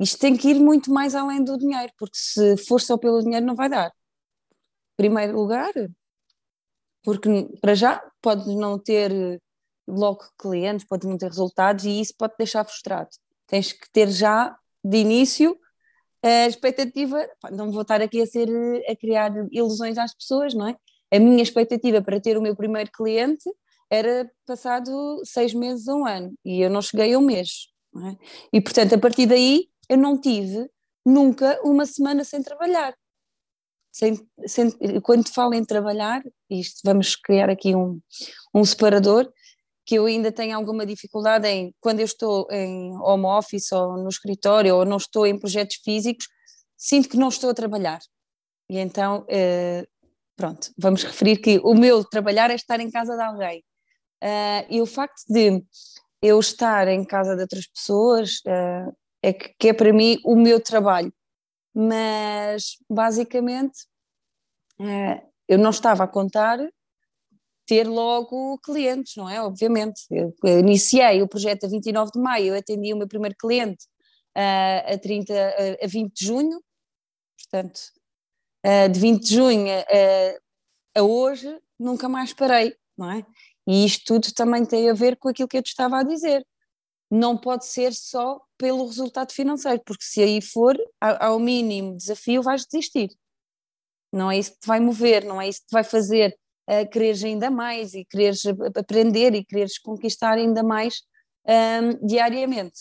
isto 0.00 0.18
tem 0.18 0.36
que 0.36 0.48
ir 0.48 0.60
muito 0.60 0.92
mais 0.92 1.14
além 1.14 1.42
do 1.42 1.58
dinheiro, 1.58 1.92
porque 1.98 2.16
se 2.16 2.56
for 2.66 2.80
só 2.80 2.98
pelo 2.98 3.22
dinheiro 3.22 3.46
não 3.46 3.54
vai 3.54 3.68
dar. 3.68 3.92
Primeiro 4.96 5.36
lugar, 5.36 5.72
porque 7.02 7.28
para 7.60 7.74
já 7.74 8.02
pode 8.20 8.54
não 8.56 8.78
ter 8.78 9.40
logo 9.86 10.24
clientes, 10.38 10.86
pode 10.86 11.06
não 11.06 11.16
ter 11.16 11.28
resultados 11.28 11.84
e 11.84 12.00
isso 12.00 12.14
pode 12.16 12.34
deixar 12.38 12.64
frustrado. 12.64 13.10
Tens 13.46 13.72
que 13.72 13.90
ter 13.92 14.10
já 14.10 14.56
de 14.84 14.98
início 14.98 15.58
a 16.22 16.46
expectativa, 16.46 17.24
não 17.52 17.70
vou 17.70 17.82
estar 17.82 18.00
aqui 18.00 18.20
a 18.20 18.26
ser 18.26 18.48
a 18.88 18.96
criar 18.96 19.32
ilusões 19.52 19.96
às 19.96 20.14
pessoas, 20.14 20.54
não 20.54 20.66
é? 20.66 20.76
A 21.12 21.20
minha 21.20 21.42
expectativa 21.42 22.02
para 22.02 22.20
ter 22.20 22.36
o 22.36 22.42
meu 22.42 22.56
primeiro 22.56 22.90
cliente 22.90 23.48
era 23.88 24.28
passado 24.44 25.22
seis 25.24 25.54
meses 25.54 25.86
a 25.86 25.94
um 25.94 26.04
ano 26.04 26.34
e 26.44 26.60
eu 26.60 26.70
não 26.70 26.82
cheguei 26.82 27.14
a 27.14 27.18
um 27.18 27.22
mês. 27.22 27.68
É? 27.94 28.16
E 28.52 28.60
portanto, 28.60 28.94
a 28.94 28.98
partir 28.98 29.26
daí, 29.26 29.68
eu 29.88 29.96
não 29.96 30.20
tive 30.20 30.68
nunca 31.04 31.60
uma 31.62 31.86
semana 31.86 32.24
sem 32.24 32.42
trabalhar. 32.42 32.94
Sem, 33.92 34.28
sem, 34.46 34.70
quando 35.00 35.32
falo 35.32 35.54
em 35.54 35.64
trabalhar, 35.64 36.22
isto 36.50 36.80
vamos 36.84 37.16
criar 37.16 37.48
aqui 37.48 37.74
um, 37.74 37.98
um 38.52 38.64
separador, 38.64 39.32
que 39.86 39.94
eu 39.94 40.06
ainda 40.06 40.32
tenho 40.32 40.56
alguma 40.56 40.84
dificuldade 40.84 41.46
em, 41.46 41.72
quando 41.80 42.00
eu 42.00 42.04
estou 42.04 42.48
em 42.50 42.92
home 42.98 43.24
office 43.24 43.70
ou 43.70 43.96
no 43.96 44.08
escritório 44.08 44.74
ou 44.74 44.84
não 44.84 44.96
estou 44.96 45.26
em 45.26 45.38
projetos 45.38 45.76
físicos, 45.76 46.26
sinto 46.76 47.08
que 47.08 47.16
não 47.16 47.28
estou 47.28 47.50
a 47.50 47.54
trabalhar. 47.54 48.00
E 48.68 48.78
então, 48.78 49.24
eh, 49.28 49.86
pronto, 50.34 50.72
vamos 50.76 51.04
referir 51.04 51.38
que 51.38 51.60
o 51.62 51.72
meu 51.72 52.04
trabalhar 52.04 52.50
é 52.50 52.54
estar 52.54 52.80
em 52.80 52.90
casa 52.90 53.16
de 53.16 53.22
alguém. 53.22 53.64
Uh, 54.22 54.64
e 54.70 54.80
o 54.80 54.86
facto 54.86 55.22
de 55.28 55.62
eu 56.22 56.40
estar 56.40 56.88
em 56.88 57.04
casa 57.04 57.36
de 57.36 57.42
outras 57.42 57.66
pessoas 57.66 58.40
uh, 58.46 58.96
é 59.22 59.32
que, 59.32 59.68
é 59.68 59.72
para 59.72 59.92
mim 59.92 60.18
o 60.24 60.34
meu 60.34 60.58
trabalho. 60.60 61.12
Mas, 61.74 62.78
basicamente, 62.88 63.86
eu 65.46 65.58
não 65.58 65.70
estava 65.70 66.04
a 66.04 66.08
contar 66.08 66.58
ter 67.66 67.88
logo 67.88 68.58
clientes, 68.58 69.16
não 69.16 69.28
é? 69.28 69.42
Obviamente. 69.42 70.02
Eu, 70.10 70.32
iniciei 70.60 71.22
o 71.22 71.28
projeto 71.28 71.64
a 71.64 71.68
29 71.68 72.12
de 72.12 72.20
maio, 72.20 72.54
eu 72.54 72.58
atendi 72.58 72.94
o 72.94 72.96
meu 72.96 73.08
primeiro 73.08 73.36
cliente 73.36 73.84
uh, 74.36 74.94
a, 74.94 74.98
30, 74.98 75.32
uh, 75.32 75.84
a 75.84 75.86
20 75.86 76.14
de 76.14 76.24
junho, 76.24 76.62
portanto, 77.38 77.80
uh, 78.64 78.88
de 78.90 79.00
20 79.00 79.22
de 79.22 79.34
junho 79.34 79.66
a 80.96 81.02
hoje, 81.02 81.60
nunca 81.78 82.08
mais 82.08 82.32
parei, 82.32 82.74
não 82.96 83.10
é? 83.10 83.26
E 83.66 83.84
isto 83.84 84.04
tudo 84.04 84.32
também 84.32 84.64
tem 84.64 84.88
a 84.88 84.94
ver 84.94 85.16
com 85.16 85.28
aquilo 85.28 85.48
que 85.48 85.58
eu 85.58 85.62
te 85.62 85.68
estava 85.68 85.98
a 85.98 86.04
dizer. 86.04 86.46
Não 87.10 87.36
pode 87.36 87.66
ser 87.66 87.92
só 87.92 88.40
pelo 88.56 88.86
resultado 88.86 89.32
financeiro, 89.32 89.82
porque 89.84 90.04
se 90.04 90.22
aí 90.22 90.40
for 90.40 90.76
ao 91.00 91.38
mínimo 91.38 91.96
desafio, 91.96 92.42
vais 92.42 92.64
desistir. 92.64 93.10
Não 94.12 94.30
é 94.30 94.38
isso 94.38 94.52
que 94.52 94.60
te 94.60 94.66
vai 94.66 94.80
mover, 94.80 95.24
não 95.24 95.40
é 95.40 95.48
isso 95.48 95.60
que 95.60 95.66
te 95.66 95.72
vai 95.72 95.84
fazer 95.84 96.36
uh, 96.68 96.88
quereres 96.90 97.22
ainda 97.24 97.50
mais 97.50 97.94
e 97.94 98.04
quereres 98.04 98.42
aprender 98.76 99.34
e 99.34 99.44
quereres 99.44 99.78
conquistar 99.78 100.32
ainda 100.32 100.62
mais 100.62 101.02
um, 101.46 102.06
diariamente. 102.06 102.78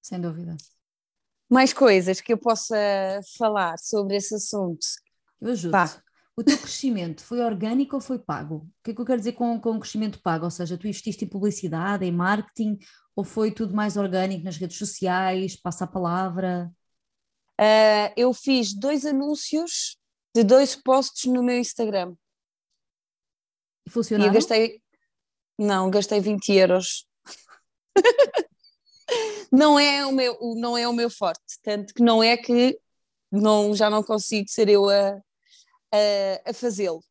Sem 0.00 0.20
dúvida. 0.20 0.56
Mais 1.50 1.72
coisas 1.72 2.20
que 2.20 2.32
eu 2.32 2.38
possa 2.38 2.76
falar 3.38 3.78
sobre 3.78 4.16
esse 4.16 4.34
assunto. 4.34 4.86
Eu 5.40 5.50
ajudo. 5.50 5.72
Pá. 5.72 6.02
O 6.34 6.42
teu 6.42 6.56
crescimento 6.56 7.22
foi 7.22 7.40
orgânico 7.40 7.96
ou 7.96 8.00
foi 8.00 8.18
pago? 8.18 8.56
O 8.56 8.82
que 8.82 8.92
é 8.92 8.94
que 8.94 9.00
eu 9.00 9.04
quero 9.04 9.18
dizer 9.18 9.32
com, 9.32 9.60
com 9.60 9.78
crescimento 9.78 10.20
pago? 10.22 10.46
Ou 10.46 10.50
seja, 10.50 10.78
tu 10.78 10.86
investiste 10.86 11.26
em 11.26 11.28
publicidade, 11.28 12.06
em 12.06 12.10
marketing, 12.10 12.78
ou 13.14 13.22
foi 13.22 13.50
tudo 13.50 13.74
mais 13.74 13.98
orgânico 13.98 14.44
nas 14.44 14.56
redes 14.56 14.78
sociais, 14.78 15.56
passa 15.56 15.84
a 15.84 15.86
palavra? 15.86 16.72
Uh, 17.60 18.08
eu 18.16 18.32
fiz 18.32 18.72
dois 18.72 19.04
anúncios 19.04 19.98
de 20.34 20.42
dois 20.42 20.74
posts 20.74 21.30
no 21.30 21.42
meu 21.42 21.58
Instagram. 21.58 22.14
E? 24.24 24.24
E 24.24 24.28
eu 24.28 24.32
gastei, 24.32 24.80
não, 25.58 25.90
gastei 25.90 26.20
20 26.20 26.52
euros. 26.52 27.06
não 29.52 29.78
é 29.78 30.06
o 30.06 30.12
meu, 30.12 30.38
não 30.56 30.76
é 30.76 30.88
o 30.88 30.92
meu 30.92 31.10
forte, 31.10 31.58
tanto 31.62 31.94
que 31.94 32.02
não 32.02 32.22
é 32.22 32.36
que 32.36 32.78
não, 33.30 33.74
já 33.74 33.90
não 33.90 34.02
consigo 34.02 34.48
ser 34.48 34.68
eu 34.68 34.88
a, 34.88 35.20
a, 35.92 36.50
a 36.50 36.54
fazê-lo. 36.54 37.02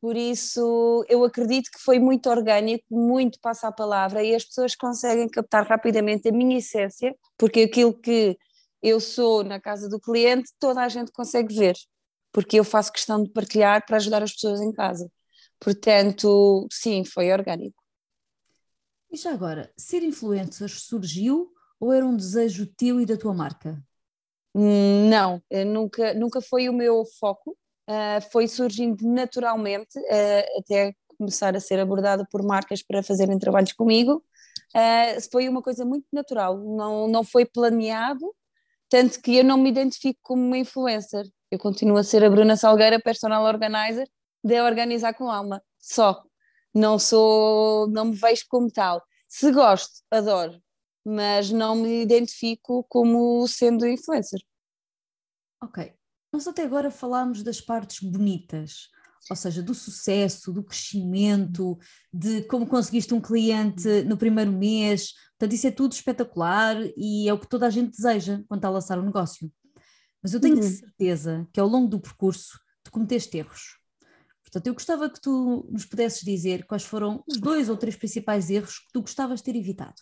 Por 0.00 0.16
isso, 0.16 1.04
eu 1.08 1.22
acredito 1.24 1.70
que 1.70 1.78
foi 1.78 2.00
muito 2.00 2.28
orgânico, 2.28 2.84
muito 2.90 3.38
passa 3.40 3.68
a 3.68 3.72
palavra 3.72 4.22
e 4.24 4.34
as 4.34 4.44
pessoas 4.44 4.74
conseguem 4.74 5.28
captar 5.28 5.64
rapidamente 5.64 6.28
a 6.28 6.32
minha 6.32 6.58
essência, 6.58 7.14
porque 7.38 7.60
aquilo 7.60 7.94
que 7.94 8.36
eu 8.82 8.98
sou 8.98 9.44
na 9.44 9.60
casa 9.60 9.88
do 9.88 10.00
cliente, 10.00 10.50
toda 10.58 10.82
a 10.82 10.88
gente 10.88 11.12
consegue 11.12 11.54
ver, 11.54 11.76
porque 12.32 12.58
eu 12.58 12.64
faço 12.64 12.92
questão 12.92 13.22
de 13.22 13.30
partilhar 13.30 13.86
para 13.86 13.96
ajudar 13.96 14.24
as 14.24 14.32
pessoas 14.32 14.60
em 14.60 14.72
casa. 14.72 15.08
Portanto, 15.62 16.66
sim, 16.72 17.04
foi 17.04 17.32
orgânico. 17.32 17.80
E 19.10 19.16
já 19.16 19.32
agora, 19.32 19.72
ser 19.76 20.02
influencer 20.02 20.68
surgiu 20.68 21.52
ou 21.78 21.92
era 21.92 22.04
um 22.04 22.16
desejo 22.16 22.66
teu 22.66 23.00
e 23.00 23.06
da 23.06 23.16
tua 23.16 23.34
marca? 23.34 23.80
Hum, 24.54 25.08
não, 25.08 25.42
nunca, 25.66 26.14
nunca 26.14 26.40
foi 26.40 26.68
o 26.68 26.72
meu 26.72 27.04
foco 27.18 27.56
uh, 27.88 28.30
foi 28.30 28.48
surgindo 28.48 29.06
naturalmente, 29.06 29.98
uh, 29.98 30.58
até 30.58 30.94
começar 31.18 31.54
a 31.56 31.60
ser 31.60 31.78
abordada 31.78 32.26
por 32.30 32.42
marcas 32.42 32.82
para 32.82 33.02
fazerem 33.02 33.38
trabalhos 33.38 33.72
comigo. 33.72 34.24
Uh, 34.74 35.30
foi 35.30 35.48
uma 35.48 35.62
coisa 35.62 35.84
muito 35.84 36.06
natural, 36.12 36.58
não, 36.58 37.06
não 37.06 37.22
foi 37.22 37.44
planeado, 37.44 38.34
tanto 38.88 39.20
que 39.20 39.36
eu 39.36 39.44
não 39.44 39.58
me 39.58 39.70
identifico 39.70 40.18
como 40.22 40.42
uma 40.42 40.58
influencer. 40.58 41.26
Eu 41.50 41.58
continuo 41.58 41.98
a 41.98 42.04
ser 42.04 42.24
a 42.24 42.30
Bruna 42.30 42.56
Salgueira, 42.56 43.00
personal 43.00 43.44
organizer, 43.44 44.08
de 44.42 44.60
organizar 44.60 45.14
com 45.14 45.30
alma, 45.30 45.62
só. 45.78 46.22
Não 46.74 46.98
sou, 46.98 47.88
não 47.88 48.06
me 48.06 48.16
vejo 48.16 48.44
como 48.48 48.70
tal. 48.70 49.02
Se 49.28 49.50
gosto, 49.52 50.02
adoro, 50.10 50.62
mas 51.04 51.50
não 51.50 51.74
me 51.76 52.02
identifico 52.02 52.84
como 52.88 53.46
sendo 53.46 53.86
influencer. 53.86 54.40
Ok. 55.62 55.92
Nós 56.32 56.46
até 56.46 56.64
agora 56.64 56.90
falámos 56.90 57.42
das 57.42 57.60
partes 57.60 58.00
bonitas, 58.00 58.88
ou 59.30 59.36
seja, 59.36 59.62
do 59.62 59.74
sucesso, 59.74 60.52
do 60.52 60.64
crescimento, 60.64 61.78
de 62.12 62.42
como 62.44 62.66
conseguiste 62.66 63.14
um 63.14 63.20
cliente 63.20 64.02
no 64.04 64.16
primeiro 64.16 64.50
mês. 64.50 65.12
Portanto, 65.38 65.54
isso 65.54 65.66
é 65.66 65.70
tudo 65.70 65.92
espetacular 65.92 66.76
e 66.96 67.28
é 67.28 67.32
o 67.32 67.38
que 67.38 67.48
toda 67.48 67.66
a 67.66 67.70
gente 67.70 67.90
deseja 67.90 68.42
quando 68.48 68.58
está 68.58 68.68
a 68.68 68.72
lançar 68.72 68.98
um 68.98 69.04
negócio. 69.04 69.52
Mas 70.22 70.32
eu 70.32 70.40
tenho 70.40 70.56
uhum. 70.56 70.62
certeza 70.62 71.46
que 71.52 71.60
ao 71.60 71.68
longo 71.68 71.88
do 71.88 72.00
percurso 72.00 72.58
tu 72.82 72.90
cometeste 72.90 73.36
erros. 73.36 73.81
Portanto, 74.52 74.66
eu 74.66 74.74
gostava 74.74 75.08
que 75.08 75.18
tu 75.18 75.66
nos 75.70 75.86
pudesses 75.86 76.20
dizer 76.20 76.66
quais 76.66 76.84
foram 76.84 77.24
os 77.26 77.38
dois 77.38 77.70
ou 77.70 77.76
três 77.76 77.96
principais 77.96 78.50
erros 78.50 78.80
que 78.80 78.92
tu 78.92 79.00
gostavas 79.00 79.38
de 79.38 79.44
ter 79.44 79.56
evitado. 79.56 79.94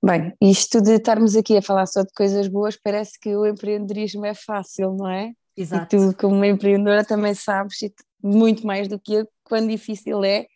Bem, 0.00 0.32
isto 0.40 0.80
de 0.80 0.94
estarmos 0.94 1.34
aqui 1.34 1.56
a 1.56 1.62
falar 1.62 1.86
só 1.86 2.02
de 2.02 2.12
coisas 2.12 2.46
boas, 2.46 2.76
parece 2.76 3.18
que 3.18 3.34
o 3.34 3.44
empreendedorismo 3.44 4.24
é 4.24 4.32
fácil, 4.32 4.94
não 4.94 5.10
é? 5.10 5.32
Exato. 5.56 5.96
E 5.96 6.12
tu, 6.12 6.16
como 6.16 6.44
empreendedora, 6.44 7.04
também 7.04 7.34
sabes 7.34 7.78
muito 8.22 8.64
mais 8.64 8.86
do 8.86 8.98
que 9.00 9.14
eu 9.14 9.28
quão 9.42 9.66
difícil 9.66 10.22
é 10.22 10.46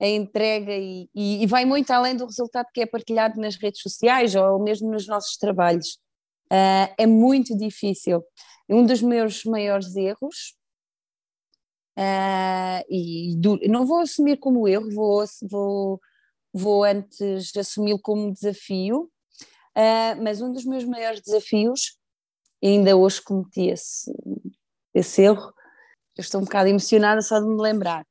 a 0.00 0.06
entrega 0.06 0.72
e, 0.72 1.10
e, 1.14 1.42
e, 1.42 1.46
vai 1.46 1.66
muito 1.66 1.90
além 1.90 2.16
do 2.16 2.24
resultado 2.24 2.68
que 2.72 2.80
é 2.80 2.86
partilhado 2.86 3.38
nas 3.40 3.56
redes 3.56 3.82
sociais 3.82 4.34
ou 4.34 4.62
mesmo 4.62 4.90
nos 4.90 5.06
nossos 5.06 5.36
trabalhos. 5.36 5.98
Uh, 6.50 6.88
é 6.96 7.06
muito 7.06 7.56
difícil. 7.56 8.22
Um 8.68 8.84
dos 8.84 9.02
meus 9.02 9.44
maiores 9.44 9.94
erros, 9.94 10.55
uh, 11.98 12.84
e 12.88 13.36
não 13.68 13.86
vou 13.86 14.00
assumir 14.00 14.38
como 14.38 14.68
erro, 14.68 14.90
vou, 14.90 15.24
vou 15.42 16.00
vou 16.56 16.84
antes 16.84 17.54
assumi-lo 17.54 18.00
como 18.00 18.32
desafio, 18.32 19.10
uh, 19.76 20.22
mas 20.22 20.40
um 20.40 20.50
dos 20.50 20.64
meus 20.64 20.84
maiores 20.84 21.20
desafios, 21.20 21.98
ainda 22.64 22.96
hoje 22.96 23.20
cometi 23.20 23.68
esse, 23.68 24.10
esse 24.94 25.22
erro, 25.22 25.52
eu 26.16 26.22
estou 26.22 26.40
um 26.40 26.44
bocado 26.44 26.70
emocionada 26.70 27.20
só 27.20 27.38
de 27.38 27.46
me 27.46 27.60
lembrar. 27.60 28.06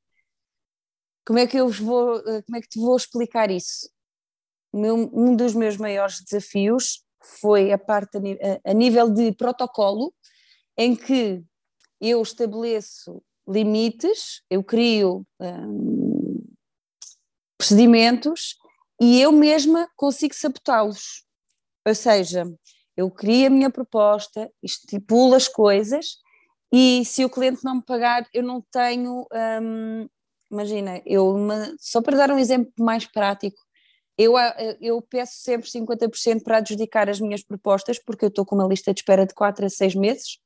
Como 1.25 1.39
é 1.39 1.48
que 1.48 1.58
eu 1.58 1.68
vou, 1.70 2.18
ah, 2.18 2.44
como 2.46 2.58
é 2.58 2.62
que 2.62 2.70
te 2.70 2.80
vou 2.80 2.96
explicar 2.96 3.50
isso? 3.50 3.89
Meu, 4.72 4.96
um 5.12 5.36
dos 5.36 5.56
meus 5.56 5.75
maiores 5.75 6.22
desafios 6.22 7.04
foi 7.39 7.72
a 7.72 7.80
parte 7.80 8.18
a, 8.18 8.70
a 8.70 8.74
nível 8.74 9.10
de 9.10 9.32
protocolo, 9.32 10.13
em 10.77 10.96
que 10.96 11.44
eu 12.00 12.22
estabeleço 12.22 13.24
limites, 13.47 14.41
eu 14.49 14.63
crio 14.63 15.25
um, 15.39 16.43
procedimentos 17.57 18.55
e 18.99 19.21
eu 19.21 19.31
mesma 19.31 19.89
consigo 19.95 20.33
sabotá-los. 20.33 21.23
Ou 21.85 21.93
seja, 21.93 22.45
eu 22.97 23.11
crio 23.11 23.47
a 23.47 23.49
minha 23.49 23.69
proposta, 23.69 24.49
estipulo 24.63 25.35
as 25.35 25.47
coisas 25.47 26.17
e 26.73 27.05
se 27.05 27.23
o 27.23 27.29
cliente 27.29 27.63
não 27.63 27.75
me 27.75 27.83
pagar, 27.83 28.27
eu 28.33 28.43
não 28.43 28.61
tenho. 28.71 29.25
Hum, 29.61 30.07
imagina, 30.51 31.01
eu 31.05 31.29
uma, 31.29 31.75
só 31.79 32.01
para 32.01 32.17
dar 32.17 32.31
um 32.31 32.39
exemplo 32.39 32.71
mais 32.79 33.05
prático, 33.05 33.57
eu, 34.17 34.33
eu 34.79 35.01
peço 35.01 35.33
sempre 35.37 35.69
50% 35.69 36.43
para 36.43 36.57
adjudicar 36.57 37.09
as 37.09 37.19
minhas 37.19 37.43
propostas, 37.43 37.99
porque 37.99 38.25
eu 38.25 38.29
estou 38.29 38.45
com 38.45 38.55
uma 38.55 38.67
lista 38.67 38.93
de 38.93 39.01
espera 39.01 39.25
de 39.25 39.33
4 39.33 39.65
a 39.65 39.69
6 39.69 39.95
meses 39.95 40.39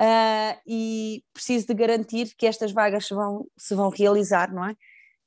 uh, 0.00 0.60
e 0.66 1.22
preciso 1.32 1.66
de 1.66 1.74
garantir 1.74 2.34
que 2.36 2.46
estas 2.46 2.72
vagas 2.72 3.06
se 3.06 3.14
vão, 3.14 3.46
se 3.56 3.74
vão 3.74 3.88
realizar, 3.88 4.52
não 4.52 4.64
é? 4.64 4.74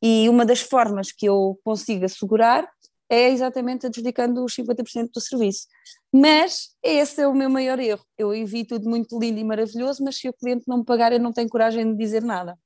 E 0.01 0.27
uma 0.27 0.45
das 0.45 0.61
formas 0.61 1.11
que 1.11 1.27
eu 1.27 1.59
consigo 1.63 2.05
assegurar 2.05 2.67
é 3.09 3.29
exatamente 3.29 3.85
adjudicando 3.85 4.43
os 4.43 4.55
50% 4.55 5.09
do 5.13 5.21
serviço. 5.21 5.67
Mas 6.13 6.69
esse 6.81 7.21
é 7.21 7.27
o 7.27 7.35
meu 7.35 7.49
maior 7.49 7.77
erro. 7.79 8.03
Eu 8.17 8.33
evito 8.33 8.75
tudo 8.75 8.89
muito 8.89 9.19
lindo 9.19 9.39
e 9.39 9.43
maravilhoso, 9.43 10.03
mas 10.03 10.17
se 10.17 10.29
o 10.29 10.33
cliente 10.33 10.63
não 10.67 10.77
me 10.79 10.85
pagar, 10.85 11.11
eu 11.11 11.19
não 11.19 11.33
tenho 11.33 11.49
coragem 11.49 11.91
de 11.91 11.97
dizer 11.97 12.23
nada. 12.23 12.57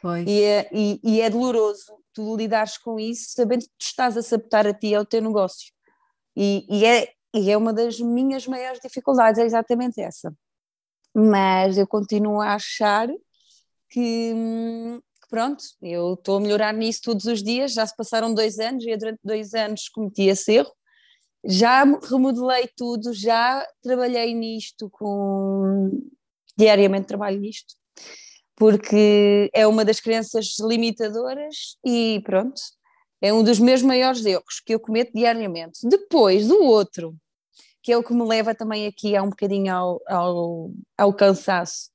Pois. 0.00 0.24
E, 0.26 0.42
é, 0.42 0.70
e, 0.72 1.00
e 1.02 1.20
é 1.20 1.28
doloroso 1.28 1.96
tu 2.12 2.34
lidares 2.34 2.78
com 2.78 2.98
isso, 2.98 3.32
sabendo 3.32 3.62
que 3.62 3.70
tu 3.78 3.82
estás 3.82 4.16
a 4.16 4.22
sabotar 4.22 4.66
a 4.66 4.72
ti 4.72 4.94
ao 4.94 5.04
teu 5.04 5.20
negócio. 5.20 5.70
E, 6.34 6.66
e, 6.70 6.84
é, 6.84 7.12
e 7.34 7.50
é 7.50 7.56
uma 7.56 7.72
das 7.72 8.00
minhas 8.00 8.46
maiores 8.46 8.80
dificuldades, 8.80 9.38
é 9.38 9.44
exatamente 9.44 10.00
essa. 10.00 10.32
Mas 11.18 11.78
eu 11.78 11.86
continuo 11.86 12.42
a 12.42 12.56
achar 12.56 13.08
que, 13.88 14.34
hum, 14.34 15.00
que 15.22 15.28
pronto, 15.30 15.64
eu 15.80 16.12
estou 16.12 16.36
a 16.36 16.40
melhorar 16.40 16.74
nisso 16.74 17.00
todos 17.04 17.24
os 17.24 17.42
dias, 17.42 17.72
já 17.72 17.86
se 17.86 17.96
passaram 17.96 18.34
dois 18.34 18.58
anos 18.58 18.84
e 18.84 18.90
eu 18.90 18.98
durante 18.98 19.20
dois 19.24 19.54
anos 19.54 19.88
cometi 19.88 20.24
esse 20.24 20.52
erro, 20.52 20.70
já 21.42 21.84
remodelei 21.84 22.68
tudo, 22.76 23.14
já 23.14 23.66
trabalhei 23.82 24.34
nisto 24.34 24.90
com 24.90 25.90
diariamente 26.54 27.06
trabalho 27.06 27.40
nisto, 27.40 27.74
porque 28.54 29.50
é 29.54 29.66
uma 29.66 29.86
das 29.86 30.00
crenças 30.00 30.58
limitadoras 30.60 31.78
e 31.82 32.20
pronto, 32.26 32.60
é 33.22 33.32
um 33.32 33.42
dos 33.42 33.58
meus 33.58 33.80
maiores 33.80 34.22
erros 34.26 34.60
que 34.62 34.74
eu 34.74 34.80
cometo 34.80 35.12
diariamente. 35.14 35.78
Depois, 35.88 36.46
do 36.46 36.62
outro, 36.62 37.16
que 37.86 37.92
é 37.92 37.96
o 37.96 38.02
que 38.02 38.12
me 38.12 38.26
leva 38.26 38.52
também 38.52 38.84
aqui 38.84 39.14
a 39.14 39.22
um 39.22 39.30
bocadinho 39.30 39.72
ao, 39.72 40.02
ao, 40.08 40.70
ao 40.98 41.14
cansaço, 41.14 41.88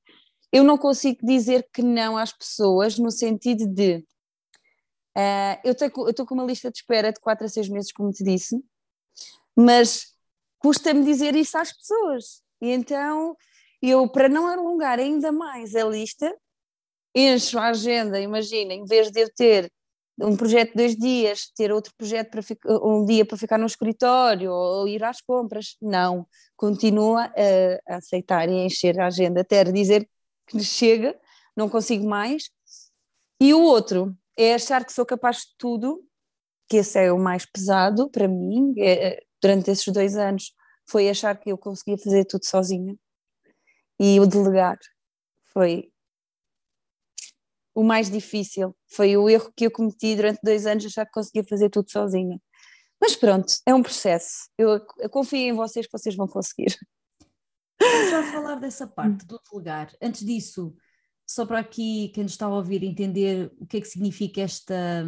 eu 0.50 0.64
não 0.64 0.78
consigo 0.78 1.20
dizer 1.22 1.68
que 1.74 1.82
não 1.82 2.16
às 2.18 2.32
pessoas 2.32 2.98
no 2.98 3.12
sentido 3.12 3.68
de 3.68 3.98
uh, 5.18 5.60
eu 5.66 5.74
estou 5.74 6.26
com 6.26 6.34
uma 6.34 6.46
lista 6.46 6.72
de 6.72 6.78
espera 6.78 7.12
de 7.12 7.20
4 7.20 7.46
a 7.46 7.50
6 7.50 7.68
meses, 7.68 7.92
como 7.92 8.10
te 8.10 8.24
disse, 8.24 8.56
mas 9.54 10.16
custa-me 10.60 11.04
dizer 11.04 11.36
isso 11.36 11.58
às 11.58 11.74
pessoas. 11.74 12.42
E 12.62 12.70
então 12.70 13.36
eu, 13.82 14.08
para 14.08 14.30
não 14.30 14.48
alongar 14.48 14.98
ainda 14.98 15.30
mais 15.30 15.76
a 15.76 15.84
lista, 15.84 16.34
encho 17.14 17.60
a 17.60 17.68
agenda, 17.68 18.18
imagina, 18.18 18.74
em 18.74 18.86
vez 18.86 19.12
de 19.12 19.24
eu 19.24 19.34
ter 19.34 19.70
um 20.20 20.36
projeto 20.36 20.70
de 20.70 20.76
dois 20.76 20.96
dias, 20.96 21.52
ter 21.56 21.72
outro 21.72 21.94
projeto 21.98 22.30
para 22.30 22.42
um 22.86 23.06
dia 23.06 23.26
para 23.26 23.38
ficar 23.38 23.58
no 23.58 23.66
escritório 23.66 24.52
ou 24.52 24.88
ir 24.88 25.04
às 25.04 25.22
compras, 25.22 25.76
não, 25.82 26.28
continua 26.56 27.26
a, 27.26 27.94
a 27.94 27.98
aceitar 27.98 28.50
e 28.50 28.54
a 28.54 28.66
encher 28.66 29.00
a 29.00 29.08
agenda 29.08 29.42
até 29.42 29.64
dizer 29.64 30.08
que 30.48 30.60
chega, 30.60 31.18
não 31.56 31.70
consigo 31.70 32.08
mais. 32.08 32.50
E 33.40 33.54
o 33.54 33.62
outro 33.62 34.16
é 34.38 34.54
achar 34.54 34.86
que 34.86 34.94
sou 34.94 35.06
capaz 35.06 35.38
de 35.38 35.56
tudo, 35.58 36.04
que 36.70 36.78
esse 36.78 37.00
é 37.00 37.12
o 37.12 37.20
mais 37.20 37.46
pesado 37.46 38.10
para 38.10 38.28
mim, 38.28 38.74
é, 38.78 39.24
durante 39.42 39.72
esses 39.72 39.88
dois 39.92 40.16
anos, 40.16 40.54
foi 40.88 41.10
achar 41.10 41.38
que 41.40 41.52
eu 41.52 41.58
conseguia 41.58 41.98
fazer 41.98 42.26
tudo 42.26 42.46
sozinha. 42.46 42.96
E 44.00 44.20
o 44.20 44.28
delegar 44.28 44.78
foi 45.54 45.91
o 47.74 47.84
mais 47.84 48.10
difícil. 48.10 48.76
Foi 48.88 49.16
o 49.18 49.30
erro 49.30 49.52
que 49.56 49.66
eu 49.66 49.72
cometi 49.72 50.16
durante 50.16 50.40
dois 50.44 50.66
anos, 50.66 50.86
achar 50.86 51.06
que 51.06 51.12
conseguia 51.12 51.44
fazer 51.44 51.70
tudo 51.70 51.90
sozinha. 51.92 52.40
Mas 53.00 53.16
pronto, 53.16 53.54
é 53.66 53.74
um 53.74 53.82
processo. 53.82 54.50
Eu, 54.58 54.80
eu 55.00 55.10
confio 55.10 55.40
em 55.40 55.54
vocês 55.54 55.88
que 55.88 55.98
vocês 55.98 56.16
vão 56.16 56.28
conseguir. 56.28 56.78
Vamos 57.82 58.12
já 58.12 58.32
falar 58.32 58.56
dessa 58.56 58.86
parte 58.86 59.26
do 59.26 59.42
delegar. 59.52 59.92
Antes 60.00 60.24
disso, 60.24 60.76
só 61.26 61.46
para 61.46 61.60
aqui 61.60 62.10
quem 62.14 62.24
nos 62.24 62.34
está 62.34 62.46
a 62.46 62.56
ouvir 62.56 62.84
entender 62.84 63.52
o 63.58 63.66
que 63.66 63.78
é 63.78 63.82
que 63.82 63.88
significa 63.88 64.42
esta, 64.42 65.04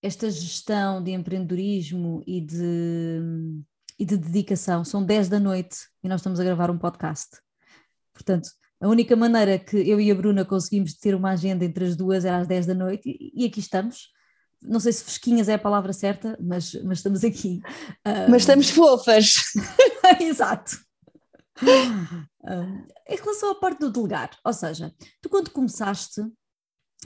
esta 0.00 0.30
gestão 0.30 1.02
de 1.02 1.10
empreendedorismo 1.10 2.22
e 2.26 2.40
de, 2.40 3.20
e 3.98 4.06
de 4.06 4.16
dedicação. 4.16 4.84
São 4.84 5.04
10 5.04 5.28
da 5.28 5.38
noite 5.38 5.76
e 6.02 6.08
nós 6.08 6.20
estamos 6.20 6.40
a 6.40 6.44
gravar 6.44 6.70
um 6.70 6.78
podcast. 6.78 7.38
Portanto, 8.14 8.48
a 8.80 8.88
única 8.88 9.16
maneira 9.16 9.58
que 9.58 9.76
eu 9.76 10.00
e 10.00 10.10
a 10.10 10.14
Bruna 10.14 10.44
conseguimos 10.44 10.94
ter 10.94 11.14
uma 11.14 11.30
agenda 11.30 11.64
entre 11.64 11.84
as 11.84 11.96
duas 11.96 12.24
era 12.24 12.38
às 12.38 12.46
10 12.46 12.66
da 12.66 12.74
noite 12.74 13.16
e, 13.34 13.44
aqui 13.44 13.60
estamos. 13.60 14.12
Não 14.62 14.80
sei 14.80 14.92
se 14.92 15.04
fresquinhas 15.04 15.48
é 15.48 15.54
a 15.54 15.58
palavra 15.58 15.92
certa, 15.92 16.36
mas, 16.40 16.74
mas 16.84 16.98
estamos 16.98 17.24
aqui. 17.24 17.60
Mas 18.28 18.42
estamos 18.42 18.70
fofas. 18.70 19.34
Exato. 20.20 20.78
em 23.08 23.16
relação 23.16 23.50
à 23.50 23.54
parte 23.56 23.80
do 23.80 23.90
delegar, 23.90 24.30
ou 24.44 24.52
seja, 24.52 24.92
tu 25.20 25.28
quando 25.28 25.50
começaste, 25.50 26.22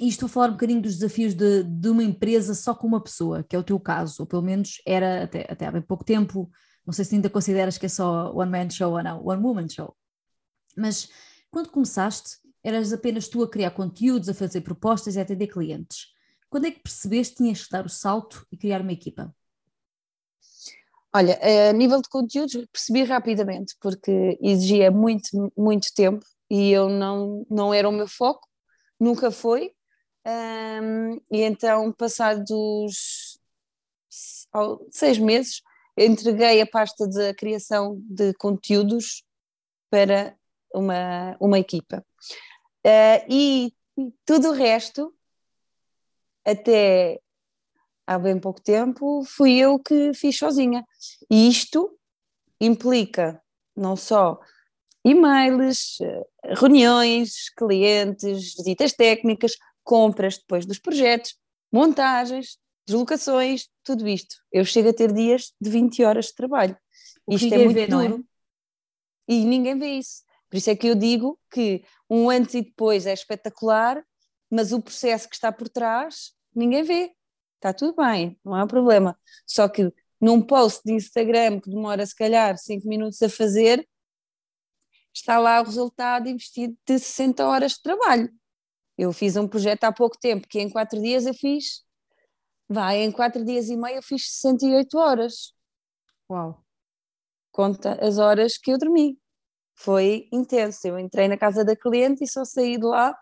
e 0.01 0.09
estou 0.09 0.27
a 0.27 0.29
falar 0.29 0.49
um 0.49 0.53
bocadinho 0.53 0.81
dos 0.81 0.95
desafios 0.95 1.35
de, 1.35 1.63
de 1.65 1.89
uma 1.89 2.03
empresa 2.03 2.55
só 2.55 2.75
com 2.75 2.87
uma 2.87 3.03
pessoa, 3.03 3.43
que 3.43 3.55
é 3.55 3.59
o 3.59 3.63
teu 3.63 3.79
caso, 3.79 4.23
ou 4.23 4.27
pelo 4.27 4.43
menos 4.43 4.81
era 4.87 5.25
até, 5.25 5.47
até 5.51 5.67
há 5.67 5.73
bem 5.73 5.83
pouco 5.83 6.05
tempo, 6.05 6.51
não 6.87 6.93
sei 6.93 7.05
se 7.05 7.15
ainda 7.15 7.29
consideras 7.29 7.77
que 7.77 7.87
é 7.87 7.89
só 7.89 8.33
one 8.35 8.51
man 8.51 8.71
show 8.71 8.93
ou 8.93 9.03
não, 9.03 9.25
one 9.25 9.43
woman 9.43 9.69
show, 9.69 9.95
mas 10.77 11.09
quando 11.53 11.71
começaste, 11.71 12.39
eras 12.65 12.93
apenas 12.95 13.29
tu 13.29 13.43
a 13.43 13.49
criar 13.49 13.73
conteúdos, 13.73 14.29
a 14.29 14.35
fazer 14.35 14.63
propostas 14.63 15.15
e 15.15 15.19
a 15.19 15.23
atender 15.23 15.49
clientes. 15.49 16.07
Quando 16.49 16.67
é 16.67 16.71
que 16.71 16.81
percebeste 16.81 17.35
que 17.35 17.43
tinhas 17.45 17.65
que 17.65 17.71
dar 17.71 17.85
o 17.85 17.91
salto 17.91 18.47
e 18.51 18.57
criar 18.57 18.81
uma 18.81 18.93
equipa? 18.93 19.35
Olha, 21.15 21.39
a 21.69 21.73
nível 21.75 22.01
de 22.01 22.09
conteúdos 22.09 22.55
percebi 22.73 23.05
rapidamente, 23.05 23.77
porque 23.79 24.39
exigia 24.41 24.91
muito, 24.91 25.53
muito 25.55 25.89
tempo 25.95 26.25
e 26.51 26.71
eu 26.71 26.89
não, 26.89 27.47
não 27.51 27.73
era 27.75 27.87
o 27.87 27.93
meu 27.93 28.09
foco, 28.09 28.49
nunca 28.99 29.31
foi. 29.31 29.75
Um, 30.27 31.17
e 31.31 31.43
então, 31.43 31.93
passados 31.93 33.39
seis 34.91 35.19
meses, 35.19 35.61
entreguei 35.99 36.63
a 36.63 36.67
pasta 36.67 37.07
da 37.07 37.35
criação 37.35 38.01
de 38.09 38.33
conteúdos 38.35 39.23
para 39.91 40.35
uma, 40.75 41.37
uma 41.41 41.59
equipa. 41.59 42.05
Uh, 42.85 43.25
e 43.29 43.73
tudo 44.25 44.51
o 44.51 44.53
resto, 44.53 45.15
até 46.45 47.21
há 48.07 48.19
bem 48.19 48.39
pouco 48.39 48.61
tempo, 48.61 49.23
fui 49.25 49.59
eu 49.59 49.79
que 49.79 50.13
fiz 50.15 50.37
sozinha. 50.37 50.85
E 51.31 51.49
isto 51.49 51.99
implica 52.61 53.41
não 53.77 53.97
só 53.97 54.39
e-mails, 55.05 55.99
reuniões, 56.45 57.51
clientes, 57.57 58.55
visitas 58.55 58.93
técnicas, 58.93 59.53
compras 59.83 60.39
depois 60.39 60.65
dos 60.65 60.79
projetos, 60.79 61.37
montagens, 61.73 62.59
deslocações, 62.87 63.69
tudo 63.85 64.07
isto. 64.09 64.37
Eu 64.53 64.65
chego 64.65 64.91
a 64.91 64.93
ter 64.93 65.13
dias 65.13 65.53
de 65.61 65.71
20 65.71 66.05
horas 66.05 66.27
de 66.27 66.35
trabalho. 66.35 66.77
Isto 67.29 67.55
é 67.55 67.59
muito 67.59 67.75
vê, 67.75 67.83
é? 67.83 67.87
duro. 67.87 68.25
É? 69.29 69.33
E 69.33 69.45
ninguém 69.45 69.79
vê 69.79 69.95
isso. 69.95 70.23
Por 70.53 70.59
isso 70.59 70.69
é 70.69 70.77
que 70.77 70.87
eu 70.87 70.95
digo 70.95 71.41
que 71.51 71.83
um 72.11 72.29
antes 72.29 72.55
e 72.55 72.61
depois 72.61 73.07
é 73.07 73.15
espetacular, 73.15 74.05
mas 74.51 74.71
o 74.71 74.83
processo 74.83 75.27
que 75.27 75.35
está 75.35 75.51
por 75.51 75.67
trás 75.67 76.35
ninguém 76.55 76.83
vê. 76.83 77.11
Está 77.55 77.73
tudo 77.73 77.97
bem, 77.97 78.39
não 78.45 78.55
há 78.55 78.67
problema. 78.67 79.19
Só 79.47 79.67
que 79.67 79.91
num 80.21 80.43
post 80.43 80.83
de 80.85 80.93
Instagram 80.93 81.59
que 81.59 81.71
demora 81.71 82.05
se 82.05 82.15
calhar 82.15 82.59
5 82.59 82.87
minutos 82.87 83.23
a 83.23 83.31
fazer, 83.31 83.89
está 85.11 85.39
lá 85.39 85.59
o 85.63 85.65
resultado 85.65 86.29
investido 86.29 86.77
de 86.87 86.99
60 86.99 87.47
horas 87.47 87.73
de 87.73 87.83
trabalho. 87.83 88.31
Eu 88.99 89.11
fiz 89.11 89.37
um 89.37 89.49
projeto 89.49 89.85
há 89.85 89.93
pouco 89.93 90.19
tempo 90.21 90.47
que 90.47 90.61
em 90.61 90.69
4 90.69 91.01
dias 91.01 91.25
eu 91.25 91.33
fiz, 91.33 91.83
vai, 92.69 92.99
em 93.03 93.11
4 93.11 93.43
dias 93.43 93.71
e 93.71 93.77
meio 93.79 93.97
eu 93.97 94.03
fiz 94.03 94.31
68 94.33 94.99
horas. 94.99 95.55
Uau! 96.31 96.63
Conta 97.51 97.95
as 98.07 98.19
horas 98.19 98.59
que 98.59 98.71
eu 98.71 98.77
dormi 98.77 99.22
foi 99.75 100.29
intenso. 100.33 100.87
Eu 100.87 100.99
entrei 100.99 101.29
na 101.29 101.37
casa 101.37 101.65
da 101.65 101.77
cliente 101.77 102.25
e 102.25 102.29
só 102.29 102.45
saí 102.45 102.77
de 102.77 102.85
lá 102.85 103.17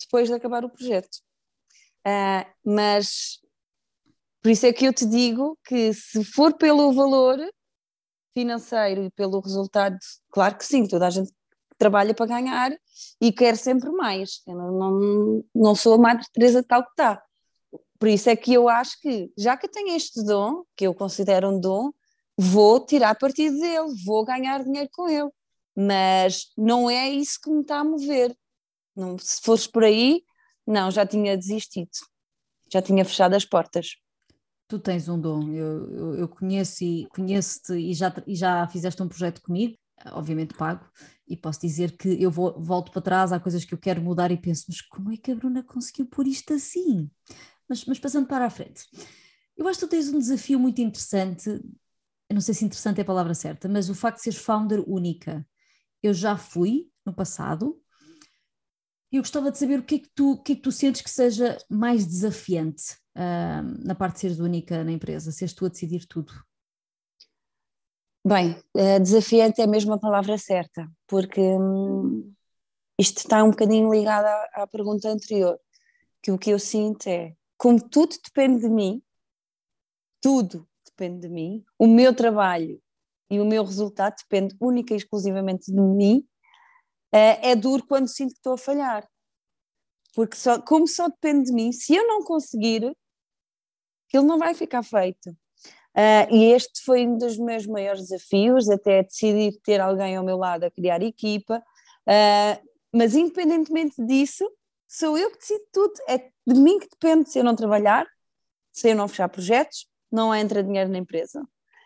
depois 0.00 0.28
de 0.28 0.34
acabar 0.34 0.64
o 0.64 0.70
projeto. 0.70 1.18
Uh, 2.06 2.44
mas 2.64 3.38
por 4.42 4.50
isso 4.50 4.66
é 4.66 4.72
que 4.72 4.84
eu 4.84 4.92
te 4.92 5.06
digo 5.06 5.56
que 5.64 5.92
se 5.94 6.24
for 6.24 6.54
pelo 6.54 6.92
valor 6.92 7.38
financeiro 8.34 9.04
e 9.04 9.10
pelo 9.10 9.40
resultado, 9.40 9.96
claro 10.30 10.56
que 10.56 10.64
sim, 10.64 10.86
toda 10.86 11.06
a 11.06 11.10
gente 11.10 11.32
trabalha 11.78 12.14
para 12.14 12.26
ganhar 12.26 12.72
e 13.20 13.32
quer 13.32 13.56
sempre 13.56 13.90
mais. 13.90 14.40
Eu 14.46 14.56
não, 14.56 14.72
não, 14.72 15.44
não 15.54 15.74
sou 15.74 15.94
a 15.94 15.98
Madre 15.98 16.26
Teresa 16.32 16.62
de 16.62 16.66
Calcutá. 16.66 17.22
Por 17.98 18.08
isso 18.08 18.28
é 18.28 18.34
que 18.34 18.52
eu 18.52 18.68
acho 18.68 19.00
que, 19.00 19.32
já 19.38 19.56
que 19.56 19.66
eu 19.66 19.70
tenho 19.70 19.94
este 19.94 20.24
dom, 20.24 20.64
que 20.76 20.86
eu 20.86 20.94
considero 20.94 21.48
um 21.48 21.60
dom, 21.60 21.92
vou 22.36 22.84
tirar 22.84 23.14
partido 23.14 23.58
dele, 23.60 23.94
vou 24.04 24.24
ganhar 24.24 24.64
dinheiro 24.64 24.88
com 24.92 25.08
ele 25.08 25.30
mas 25.76 26.52
não 26.56 26.88
é 26.90 27.08
isso 27.10 27.40
que 27.40 27.50
me 27.50 27.62
está 27.62 27.80
a 27.80 27.84
mover. 27.84 28.36
Não, 28.94 29.18
se 29.18 29.40
fosse 29.40 29.68
por 29.68 29.84
aí, 29.84 30.22
não, 30.66 30.90
já 30.90 31.06
tinha 31.06 31.36
desistido, 31.36 31.90
já 32.70 32.82
tinha 32.82 33.04
fechado 33.04 33.34
as 33.34 33.44
portas. 33.44 33.96
Tu 34.68 34.78
tens 34.78 35.08
um 35.08 35.20
dom, 35.20 35.52
eu, 35.52 35.90
eu, 35.90 36.14
eu 36.16 36.28
conheço 36.28 36.84
e 36.84 37.06
conheço-te 37.10 37.74
e 37.74 37.94
já, 37.94 38.14
e 38.26 38.34
já 38.34 38.66
fizeste 38.68 39.02
um 39.02 39.08
projeto 39.08 39.42
comigo, 39.42 39.76
obviamente 40.12 40.54
pago, 40.54 40.86
e 41.28 41.36
posso 41.36 41.60
dizer 41.60 41.96
que 41.96 42.08
eu 42.22 42.30
vou, 42.30 42.60
volto 42.60 42.90
para 42.90 43.02
trás, 43.02 43.32
há 43.32 43.40
coisas 43.40 43.64
que 43.64 43.74
eu 43.74 43.78
quero 43.78 44.02
mudar 44.02 44.30
e 44.30 44.36
penso, 44.36 44.64
mas 44.68 44.80
como 44.80 45.12
é 45.12 45.16
que 45.16 45.30
a 45.30 45.34
Bruna 45.34 45.62
conseguiu 45.62 46.06
pôr 46.06 46.26
isto 46.26 46.54
assim? 46.54 47.10
Mas, 47.68 47.84
mas 47.84 47.98
passando 47.98 48.26
para 48.26 48.46
a 48.46 48.50
frente, 48.50 48.84
eu 49.56 49.66
acho 49.68 49.80
que 49.80 49.86
tu 49.86 49.90
tens 49.90 50.08
um 50.08 50.18
desafio 50.18 50.58
muito 50.58 50.80
interessante, 50.80 51.48
eu 51.48 52.34
não 52.34 52.40
sei 52.40 52.54
se 52.54 52.64
interessante 52.64 52.98
é 52.98 53.02
a 53.02 53.06
palavra 53.06 53.34
certa, 53.34 53.68
mas 53.68 53.88
o 53.90 53.94
facto 53.94 54.18
de 54.18 54.24
seres 54.24 54.38
founder 54.38 54.82
única 54.86 55.46
eu 56.02 56.12
já 56.12 56.36
fui 56.36 56.90
no 57.04 57.14
passado. 57.14 57.80
E 59.10 59.16
eu 59.16 59.22
gostava 59.22 59.50
de 59.50 59.58
saber 59.58 59.78
o 59.78 59.82
que 59.82 59.96
é 59.96 59.98
que 59.98 60.10
tu, 60.14 60.32
o 60.32 60.42
que 60.42 60.52
é 60.52 60.56
que 60.56 60.62
tu 60.62 60.72
sentes 60.72 61.02
que 61.02 61.10
seja 61.10 61.58
mais 61.70 62.06
desafiante 62.06 62.96
uh, 63.16 63.86
na 63.86 63.94
parte 63.94 64.14
de 64.14 64.20
seres 64.20 64.38
única 64.40 64.82
na 64.82 64.92
empresa, 64.92 65.30
seres 65.30 65.54
tu 65.54 65.66
a 65.66 65.68
decidir 65.68 66.06
tudo. 66.06 66.32
Bem, 68.26 68.56
uh, 68.74 69.00
desafiante 69.00 69.60
é 69.60 69.66
mesmo 69.66 69.92
a 69.92 69.98
palavra 69.98 70.38
certa, 70.38 70.90
porque 71.06 71.40
hum, 71.40 72.32
isto 72.98 73.18
está 73.18 73.44
um 73.44 73.50
bocadinho 73.50 73.92
ligado 73.92 74.24
à, 74.24 74.62
à 74.62 74.66
pergunta 74.66 75.08
anterior, 75.08 75.58
que 76.22 76.32
o 76.32 76.38
que 76.38 76.50
eu 76.50 76.58
sinto 76.58 77.06
é, 77.08 77.34
como 77.58 77.80
tudo 77.80 78.16
depende 78.24 78.62
de 78.62 78.68
mim, 78.68 79.02
tudo 80.20 80.66
depende 80.86 81.22
de 81.22 81.28
mim, 81.28 81.64
o 81.78 81.86
meu 81.86 82.14
trabalho 82.14 82.81
e 83.32 83.40
o 83.40 83.46
meu 83.46 83.64
resultado 83.64 84.14
depende 84.18 84.54
única 84.60 84.92
e 84.92 84.98
exclusivamente 84.98 85.72
de 85.72 85.80
mim, 85.80 86.22
eh, 87.10 87.52
é 87.52 87.56
duro 87.56 87.82
quando 87.86 88.06
sinto 88.06 88.32
que 88.32 88.40
estou 88.40 88.52
a 88.52 88.58
falhar. 88.58 89.08
Porque 90.14 90.36
só, 90.36 90.60
como 90.60 90.86
só 90.86 91.08
depende 91.08 91.46
de 91.46 91.52
mim, 91.54 91.72
se 91.72 91.94
eu 91.94 92.06
não 92.06 92.22
conseguir, 92.22 92.94
aquilo 94.06 94.26
não 94.26 94.38
vai 94.38 94.52
ficar 94.52 94.82
feito. 94.82 95.30
Uh, 95.94 96.28
e 96.30 96.52
este 96.52 96.82
foi 96.84 97.06
um 97.06 97.16
dos 97.16 97.38
meus 97.38 97.66
maiores 97.66 98.02
desafios, 98.02 98.68
até 98.68 99.02
decidir 99.02 99.58
ter 99.62 99.80
alguém 99.80 100.14
ao 100.16 100.24
meu 100.24 100.36
lado 100.36 100.64
a 100.64 100.70
criar 100.70 101.02
equipa. 101.02 101.62
Uh, 102.06 102.68
mas 102.94 103.14
independentemente 103.14 104.04
disso, 104.04 104.46
sou 104.86 105.16
eu 105.16 105.30
que 105.30 105.38
decido 105.38 105.64
tudo. 105.72 105.94
É 106.06 106.18
de 106.18 106.60
mim 106.60 106.78
que 106.78 106.88
depende 106.90 107.30
se 107.30 107.38
eu 107.38 107.44
não 107.44 107.56
trabalhar, 107.56 108.06
se 108.70 108.90
eu 108.90 108.94
não 108.94 109.08
fechar 109.08 109.28
projetos, 109.30 109.86
não 110.10 110.34
entra 110.34 110.62
dinheiro 110.62 110.90
na 110.90 110.98
empresa. 110.98 111.42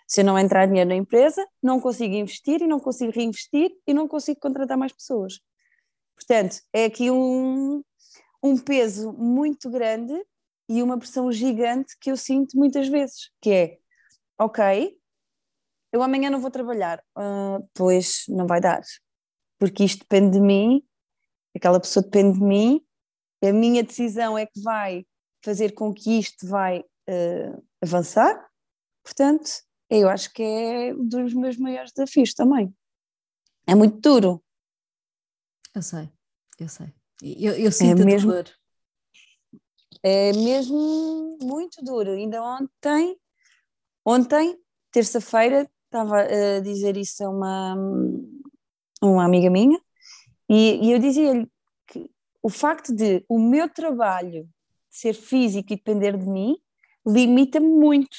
Se 0.07 0.21
eu 0.21 0.25
não 0.25 0.39
entrar 0.39 0.67
dinheiro 0.67 0.89
na 0.89 0.97
empresa, 0.97 1.45
não 1.63 1.81
consigo 1.81 2.15
investir 2.15 2.63
e 2.63 2.67
não 2.67 2.79
consigo 2.79 3.13
reinvestir 3.13 3.71
e 3.87 3.93
não 3.93 4.07
consigo 4.07 4.41
contratar 4.41 4.77
mais 4.77 4.93
pessoas. 4.93 5.41
Portanto, 6.15 6.61
é 6.73 6.85
aqui 6.85 7.11
um, 7.11 7.83
um 8.43 8.57
peso 8.57 9.13
muito 9.13 9.69
grande 9.69 10.15
e 10.69 10.83
uma 10.83 10.99
pressão 10.99 11.31
gigante 11.31 11.97
que 12.01 12.11
eu 12.11 12.17
sinto 12.17 12.57
muitas 12.57 12.89
vezes, 12.89 13.31
que 13.41 13.51
é, 13.51 13.79
ok, 14.39 14.97
eu 15.93 16.03
amanhã 16.03 16.31
não 16.31 16.41
vou 16.41 16.51
trabalhar, 16.51 17.03
uh, 17.17 17.69
pois 17.75 18.25
não 18.29 18.47
vai 18.47 18.61
dar, 18.61 18.83
porque 19.59 19.85
isto 19.85 20.01
depende 20.01 20.39
de 20.39 20.41
mim, 20.41 20.83
aquela 21.55 21.81
pessoa 21.81 22.03
depende 22.03 22.39
de 22.39 22.45
mim, 22.45 22.81
a 23.43 23.53
minha 23.53 23.83
decisão 23.83 24.37
é 24.37 24.47
que 24.47 24.61
vai 24.61 25.07
fazer 25.45 25.73
com 25.73 25.95
que 25.95 26.19
isto 26.19 26.47
vai 26.49 26.81
uh, 26.81 27.65
avançar, 27.81 28.49
portanto, 29.05 29.49
eu 29.89 30.09
acho 30.09 30.33
que 30.33 30.43
é 30.43 30.95
um 30.95 31.07
dos 31.07 31.33
meus 31.35 31.57
maiores 31.57 31.93
desafios 31.93 32.35
também. 32.35 32.75
É 33.67 33.75
muito 33.75 33.99
duro. 34.01 34.43
Eu 35.75 35.83
sei, 35.83 36.09
eu 36.59 36.69
sei. 36.69 36.93
Eu, 37.23 37.55
eu 37.55 37.73
sinto 37.73 38.03
é 38.03 38.05
mesmo, 38.05 38.33
dor. 38.33 38.51
É 40.03 40.33
mesmo 40.33 41.39
muito 41.41 41.83
duro. 41.83 42.13
Ainda 42.13 42.43
ontem, 42.43 43.19
ontem, 44.05 44.59
terça-feira, 44.91 45.71
estava 45.85 46.21
a 46.21 46.61
dizer 46.61 46.97
isso 46.97 47.25
a 47.25 47.31
uma, 47.31 47.75
uma 49.03 49.25
amiga 49.25 49.51
minha, 49.51 49.81
e, 50.49 50.87
e 50.87 50.93
eu 50.93 50.99
dizia-lhe 50.99 51.51
que 51.87 52.11
o 52.43 52.49
facto 52.49 52.95
de 52.95 53.25
o 53.29 53.39
meu 53.39 53.69
trabalho 53.69 54.49
ser 54.89 55.15
físico 55.15 55.73
e 55.73 55.77
depender 55.77 56.17
de 56.17 56.27
mim 56.27 56.57
limita-me 57.07 57.69
muito 57.69 58.17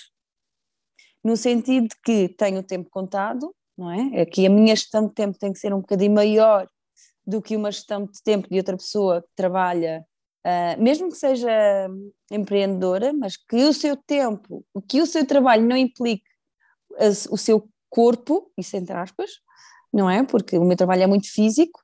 no 1.28 1.36
sentido 1.36 1.90
de 1.90 1.96
que 2.02 2.30
tenho 2.30 2.60
o 2.60 2.64
tempo 2.64 2.90
contado, 2.90 3.54
não 3.78 3.92
é? 3.92 4.22
Aqui 4.22 4.46
a 4.46 4.50
minha 4.50 4.74
gestão 4.74 5.10
de 5.10 5.14
tempo 5.14 5.38
tem 5.38 5.52
que 5.52 5.60
ser 5.60 5.74
um 5.74 5.82
bocadinho 5.82 6.14
maior 6.14 6.66
do 7.26 7.42
que 7.42 7.54
uma 7.54 7.70
gestão 7.70 8.06
de 8.06 8.24
tempo 8.24 8.48
de 8.50 8.58
outra 8.58 8.78
pessoa 8.78 9.22
que 9.22 9.28
trabalha, 9.36 10.06
uh, 10.46 10.82
mesmo 10.82 11.10
que 11.10 11.18
seja 11.18 11.52
empreendedora, 12.32 13.12
mas 13.12 13.36
que 13.36 13.58
o 13.66 13.74
seu 13.74 13.98
tempo, 13.98 14.64
que 14.88 15.02
o 15.02 15.06
seu 15.06 15.28
trabalho 15.28 15.66
não 15.66 15.76
implique 15.76 16.24
a, 16.98 17.10
o 17.30 17.38
seu 17.38 17.68
corpo, 17.90 18.50
isso 18.58 18.78
entre 18.78 18.96
aspas, 18.96 19.30
não 19.92 20.10
é? 20.10 20.24
Porque 20.24 20.58
o 20.58 20.64
meu 20.64 20.78
trabalho 20.78 21.04
é 21.04 21.08
muito 21.08 21.30
físico, 21.30 21.78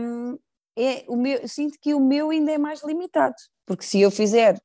um, 0.00 0.36
é, 0.76 1.04
o 1.06 1.16
meu, 1.16 1.46
sinto 1.46 1.78
que 1.80 1.94
o 1.94 2.00
meu 2.00 2.30
ainda 2.30 2.50
é 2.50 2.58
mais 2.58 2.82
limitado, 2.82 3.36
porque 3.64 3.84
se 3.84 4.00
eu 4.00 4.10
fizer 4.10 4.60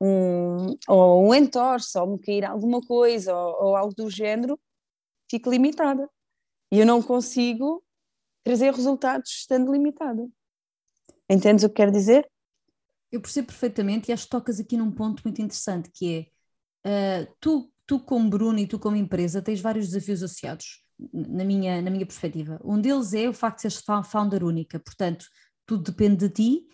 um, 0.00 0.76
ou 0.88 1.28
um 1.28 1.34
entorse, 1.34 1.98
ou 1.98 2.06
me 2.06 2.18
cair 2.18 2.44
alguma 2.44 2.80
coisa, 2.80 3.34
ou, 3.34 3.68
ou 3.68 3.76
algo 3.76 3.94
do 3.94 4.08
género, 4.08 4.58
fico 5.30 5.50
limitada. 5.50 6.08
E 6.70 6.78
eu 6.78 6.86
não 6.86 7.02
consigo 7.02 7.82
trazer 8.44 8.72
resultados 8.72 9.30
estando 9.30 9.72
limitada. 9.72 10.28
Entendes 11.28 11.64
o 11.64 11.68
que 11.68 11.76
quero 11.76 11.92
dizer? 11.92 12.30
Eu 13.10 13.20
percebo 13.20 13.48
perfeitamente 13.48 14.10
e 14.10 14.12
acho 14.12 14.24
que 14.24 14.30
tocas 14.30 14.60
aqui 14.60 14.76
num 14.76 14.90
ponto 14.90 15.22
muito 15.24 15.40
interessante, 15.40 15.90
que 15.92 16.30
é 16.84 17.22
uh, 17.22 17.34
tu, 17.40 17.70
tu 17.86 18.00
como 18.00 18.28
Bruno 18.28 18.58
e 18.58 18.66
tu 18.66 18.78
como 18.78 18.96
empresa 18.96 19.42
tens 19.42 19.60
vários 19.60 19.88
desafios 19.88 20.22
associados, 20.22 20.84
na 21.12 21.44
minha, 21.44 21.80
na 21.80 21.90
minha 21.90 22.06
perspectiva. 22.06 22.60
Um 22.62 22.80
deles 22.80 23.14
é 23.14 23.28
o 23.28 23.34
facto 23.34 23.56
de 23.56 23.72
seres 23.72 23.84
founder 24.10 24.44
única, 24.44 24.78
portanto, 24.78 25.26
tudo 25.66 25.90
depende 25.90 26.28
de 26.28 26.30
ti 26.30 26.66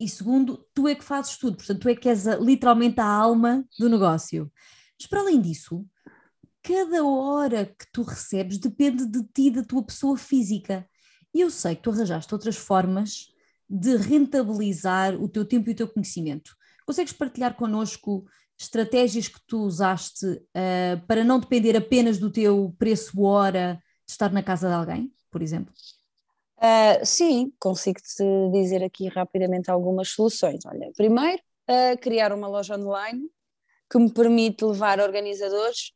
e 0.00 0.08
segundo, 0.08 0.64
tu 0.72 0.86
é 0.86 0.94
que 0.94 1.04
fazes 1.04 1.36
tudo, 1.36 1.56
portanto, 1.56 1.80
tu 1.80 1.88
é 1.88 1.94
que 1.94 2.08
és 2.08 2.26
a, 2.26 2.36
literalmente 2.36 3.00
a 3.00 3.06
alma 3.06 3.64
do 3.78 3.88
negócio. 3.88 4.50
Mas 4.98 5.06
para 5.08 5.20
além 5.20 5.40
disso, 5.40 5.84
cada 6.62 7.04
hora 7.04 7.66
que 7.66 7.86
tu 7.92 8.02
recebes 8.02 8.58
depende 8.58 9.06
de 9.06 9.24
ti, 9.34 9.50
da 9.50 9.64
tua 9.64 9.82
pessoa 9.82 10.16
física. 10.16 10.88
E 11.34 11.40
eu 11.40 11.50
sei 11.50 11.74
que 11.74 11.82
tu 11.82 11.90
arranjaste 11.90 12.32
outras 12.32 12.56
formas 12.56 13.26
de 13.68 13.96
rentabilizar 13.96 15.14
o 15.20 15.28
teu 15.28 15.44
tempo 15.44 15.68
e 15.68 15.72
o 15.72 15.76
teu 15.76 15.88
conhecimento. 15.88 16.56
Consegues 16.86 17.12
partilhar 17.12 17.54
connosco 17.54 18.24
estratégias 18.58 19.28
que 19.28 19.40
tu 19.46 19.60
usaste 19.62 20.26
uh, 20.26 21.06
para 21.06 21.22
não 21.22 21.38
depender 21.38 21.76
apenas 21.76 22.18
do 22.18 22.30
teu 22.30 22.74
preço 22.78 23.20
hora 23.22 23.74
de 24.06 24.12
estar 24.12 24.32
na 24.32 24.42
casa 24.42 24.68
de 24.68 24.74
alguém, 24.74 25.12
por 25.30 25.42
exemplo? 25.42 25.72
Uh, 26.58 27.06
sim, 27.06 27.52
consigo-te 27.60 28.24
dizer 28.52 28.82
aqui 28.82 29.06
rapidamente 29.06 29.70
algumas 29.70 30.08
soluções. 30.08 30.66
Olha, 30.66 30.90
primeiro, 30.96 31.40
uh, 31.70 31.96
criar 32.00 32.32
uma 32.32 32.48
loja 32.48 32.76
online 32.76 33.30
que 33.88 33.96
me 33.96 34.12
permite 34.12 34.64
levar 34.64 34.98
organizadores 34.98 35.92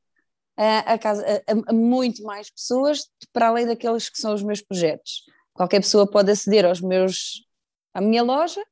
uh, 0.56 0.86
a, 0.86 0.98
casa, 0.98 1.26
a, 1.26 1.70
a, 1.70 1.72
muito 1.72 2.22
mais 2.22 2.48
pessoas 2.48 3.10
para 3.32 3.48
além 3.48 3.66
daqueles 3.66 4.08
que 4.08 4.18
são 4.18 4.32
os 4.32 4.42
meus 4.42 4.62
projetos. 4.62 5.24
Qualquer 5.52 5.80
pessoa 5.80 6.08
pode 6.08 6.30
aceder 6.30 6.64
aos 6.64 6.80
meus, 6.80 7.44
à 7.92 8.00
minha 8.00 8.22
loja 8.22 8.62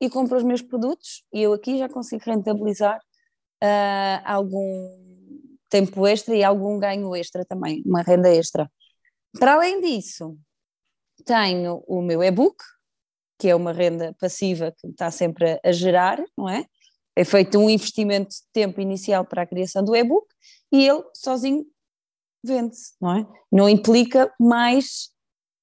e 0.00 0.10
compra 0.10 0.38
os 0.38 0.42
meus 0.42 0.60
produtos 0.60 1.22
e 1.32 1.42
eu 1.42 1.52
aqui 1.52 1.78
já 1.78 1.88
consigo 1.88 2.22
rentabilizar 2.26 3.00
algum 4.24 4.60
tempo 5.70 6.06
extra 6.06 6.36
e 6.36 6.44
algum 6.44 6.78
ganho 6.78 7.16
extra 7.16 7.44
também, 7.46 7.82
uma 7.86 8.02
renda 8.02 8.28
extra. 8.28 8.70
Para 9.38 9.54
além 9.54 9.80
disso, 9.80 10.36
tenho 11.26 11.82
o 11.86 12.00
meu 12.00 12.22
e-book, 12.22 12.56
que 13.38 13.48
é 13.48 13.54
uma 13.54 13.72
renda 13.72 14.14
passiva 14.18 14.72
que 14.72 14.86
está 14.86 15.10
sempre 15.10 15.60
a, 15.62 15.72
gerar, 15.72 16.24
não 16.38 16.48
é? 16.48 16.64
É 17.14 17.24
feito 17.24 17.58
um 17.58 17.68
investimento 17.68 18.30
de 18.30 18.42
tempo 18.52 18.80
inicial 18.80 19.24
para 19.24 19.42
a 19.42 19.46
criação 19.46 19.84
do 19.84 19.94
e-book 19.94 20.26
e 20.72 20.86
ele 20.86 21.02
sozinho 21.14 21.66
vende-se, 22.44 22.94
não 23.00 23.18
é? 23.18 23.26
Não 23.50 23.68
implica 23.68 24.32
mais 24.38 25.10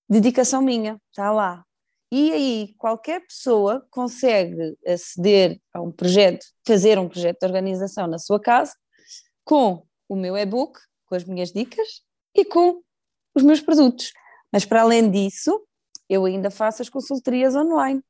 dedicação 0.10 0.62
minha, 0.62 1.00
está 1.10 1.32
lá. 1.32 1.64
E 2.12 2.32
aí 2.32 2.76
qualquer 2.78 3.22
pessoa 3.22 3.86
consegue 3.90 4.78
aceder 4.86 5.60
a 5.74 5.82
um 5.82 5.92
projeto, 5.92 6.46
fazer 6.68 7.00
um 7.00 7.08
projeto 7.08 7.40
de 7.40 7.46
organização 7.48 8.06
na 8.06 8.20
sua 8.20 8.40
casa 8.40 8.74
com 9.44 9.86
o 10.08 10.16
meu 10.16 10.38
e-book, 10.38 10.80
com 11.06 11.16
as 11.16 11.24
minhas 11.24 11.52
dicas 11.52 12.04
e 12.36 12.46
com 12.46 12.82
os 13.34 13.44
meus 13.44 13.62
produtos. 13.62 14.12
Mas 14.54 14.66
para 14.66 14.84
além 14.84 15.10
disso, 15.10 15.60
eu 16.08 16.26
ainda 16.26 16.52
faço 16.52 16.84
as 16.84 16.90
consultorias 16.90 17.56
online, 17.56 18.04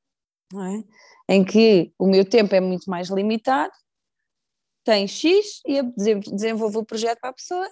é? 0.53 1.33
em 1.35 1.45
que 1.45 1.93
o 1.97 2.05
meu 2.05 2.25
tempo 2.25 2.53
é 2.53 2.59
muito 2.59 2.89
mais 2.89 3.09
limitado, 3.09 3.71
tem 4.83 5.07
X 5.07 5.61
e 5.65 5.81
desenvolvo 6.29 6.79
o 6.79 6.85
projeto 6.85 7.19
para 7.21 7.29
a 7.29 7.33
pessoa 7.33 7.65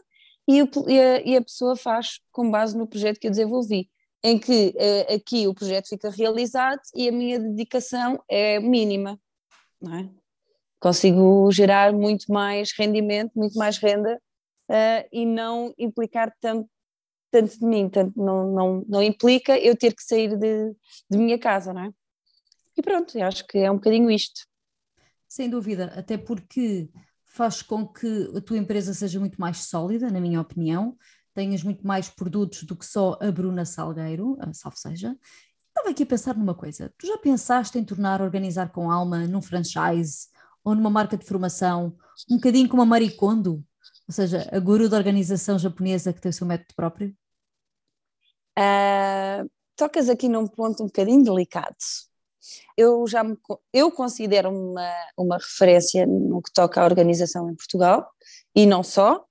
e, 0.47 0.61
a, 0.61 1.21
e 1.25 1.35
a 1.35 1.41
pessoa 1.41 1.75
faz 1.75 2.21
com 2.31 2.49
base 2.49 2.77
no 2.77 2.87
projeto 2.87 3.19
que 3.19 3.27
eu 3.27 3.31
desenvolvi, 3.31 3.89
em 4.23 4.39
que 4.39 4.73
uh, 4.77 5.15
aqui 5.15 5.47
o 5.47 5.53
projeto 5.53 5.89
fica 5.89 6.09
realizado 6.09 6.79
e 6.95 7.09
a 7.09 7.11
minha 7.11 7.39
dedicação 7.39 8.23
é 8.29 8.57
mínima. 8.59 9.19
É? 9.83 10.07
Consigo 10.79 11.51
gerar 11.51 11.91
muito 11.91 12.31
mais 12.31 12.71
rendimento, 12.71 13.33
muito 13.35 13.57
mais 13.57 13.77
renda 13.77 14.15
uh, 14.69 15.07
e 15.11 15.25
não 15.25 15.73
implicar 15.77 16.33
tanto 16.39 16.69
tanto 17.31 17.57
de 17.57 17.65
mim, 17.65 17.89
tanto 17.89 18.21
não, 18.21 18.51
não, 18.51 18.85
não 18.87 19.01
implica 19.01 19.57
eu 19.57 19.75
ter 19.75 19.95
que 19.95 20.03
sair 20.03 20.37
de, 20.37 20.75
de 21.09 21.17
minha 21.17 21.39
casa, 21.39 21.73
não 21.73 21.85
é? 21.85 21.91
E 22.77 22.81
pronto, 22.81 23.17
acho 23.21 23.47
que 23.47 23.57
é 23.57 23.71
um 23.71 23.75
bocadinho 23.75 24.11
isto. 24.11 24.41
Sem 25.27 25.49
dúvida, 25.49 25.93
até 25.95 26.17
porque 26.17 26.89
faz 27.25 27.61
com 27.61 27.87
que 27.87 28.31
a 28.35 28.41
tua 28.41 28.57
empresa 28.57 28.93
seja 28.93 29.19
muito 29.19 29.39
mais 29.39 29.59
sólida, 29.65 30.09
na 30.09 30.19
minha 30.19 30.41
opinião, 30.41 30.97
tenhas 31.33 31.63
muito 31.63 31.87
mais 31.87 32.09
produtos 32.09 32.63
do 32.63 32.75
que 32.75 32.85
só 32.85 33.17
a 33.21 33.31
Bruna 33.31 33.63
Salgueiro, 33.63 34.37
salve 34.53 34.77
seja. 34.77 35.17
Estava 35.69 35.89
aqui 35.89 36.03
a 36.03 36.05
pensar 36.05 36.35
numa 36.35 36.53
coisa, 36.53 36.93
tu 36.97 37.07
já 37.07 37.17
pensaste 37.17 37.77
em 37.79 37.85
tornar 37.85 38.21
Organizar 38.21 38.69
com 38.71 38.91
Alma 38.91 39.25
num 39.25 39.41
franchise 39.41 40.27
ou 40.63 40.75
numa 40.75 40.89
marca 40.89 41.17
de 41.17 41.25
formação, 41.25 41.95
um 42.29 42.35
bocadinho 42.35 42.67
como 42.67 42.81
a 42.81 42.85
Maricondo, 42.85 43.63
ou 44.07 44.13
seja, 44.13 44.49
a 44.51 44.59
guru 44.59 44.89
da 44.89 44.97
organização 44.97 45.57
japonesa 45.57 46.11
que 46.11 46.19
tem 46.19 46.29
o 46.29 46.33
seu 46.33 46.45
método 46.45 46.75
próprio? 46.75 47.15
Uh, 48.57 49.49
tocas 49.75 50.09
aqui 50.09 50.27
num 50.27 50.47
ponto 50.47 50.83
um 50.83 50.87
bocadinho 50.87 51.23
delicado. 51.23 51.75
Eu 52.75 53.05
já 53.07 53.23
me, 53.23 53.37
eu 53.71 53.91
considero 53.91 54.49
uma, 54.49 54.93
uma 55.17 55.37
referência 55.37 56.05
no 56.05 56.41
que 56.41 56.51
toca 56.51 56.81
à 56.81 56.85
organização 56.85 57.49
em 57.49 57.55
Portugal 57.55 58.07
e 58.55 58.65
não 58.65 58.83
só, 58.83 59.23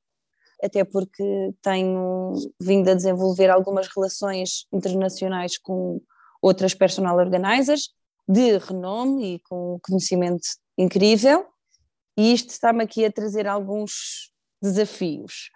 até 0.62 0.84
porque 0.84 1.52
tenho 1.62 2.32
vindo 2.60 2.88
a 2.88 2.94
desenvolver 2.94 3.50
algumas 3.50 3.88
relações 3.88 4.66
internacionais 4.72 5.58
com 5.58 6.00
outras 6.40 6.74
personal 6.74 7.16
organizers 7.16 7.90
de 8.28 8.58
renome 8.58 9.34
e 9.34 9.38
com 9.40 9.78
conhecimento 9.82 10.46
incrível, 10.78 11.46
e 12.16 12.32
isto 12.32 12.50
está-me 12.50 12.84
aqui 12.84 13.04
a 13.04 13.12
trazer 13.12 13.46
alguns 13.46 14.32
desafios 14.62 15.50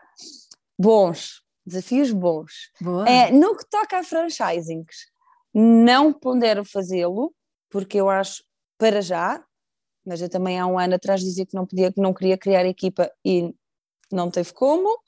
bons, 0.79 1.44
desafios 1.67 2.13
bons. 2.13 2.71
É, 3.07 3.31
no 3.31 3.57
que 3.57 3.69
toca 3.69 3.99
a 3.99 4.05
franchisings, 4.05 5.07
não 5.53 6.13
pondero 6.13 6.65
fazê-lo, 6.65 7.35
porque 7.71 7.99
eu 7.99 8.09
acho, 8.09 8.43
para 8.79 9.01
já, 9.01 9.45
mas 10.05 10.21
eu 10.21 10.29
também 10.29 10.59
há 10.59 10.67
um 10.67 10.79
ano 10.79 10.95
atrás 10.95 11.21
dizia 11.21 11.47
que 11.47 11.55
não 11.55 11.67
podia, 11.67 11.93
que 11.93 12.01
não 12.01 12.13
queria 12.13 12.37
criar 12.37 12.67
equipa 12.67 13.11
e 13.25 13.55
não 14.13 14.31
teve 14.31 14.53
como, 14.53 14.99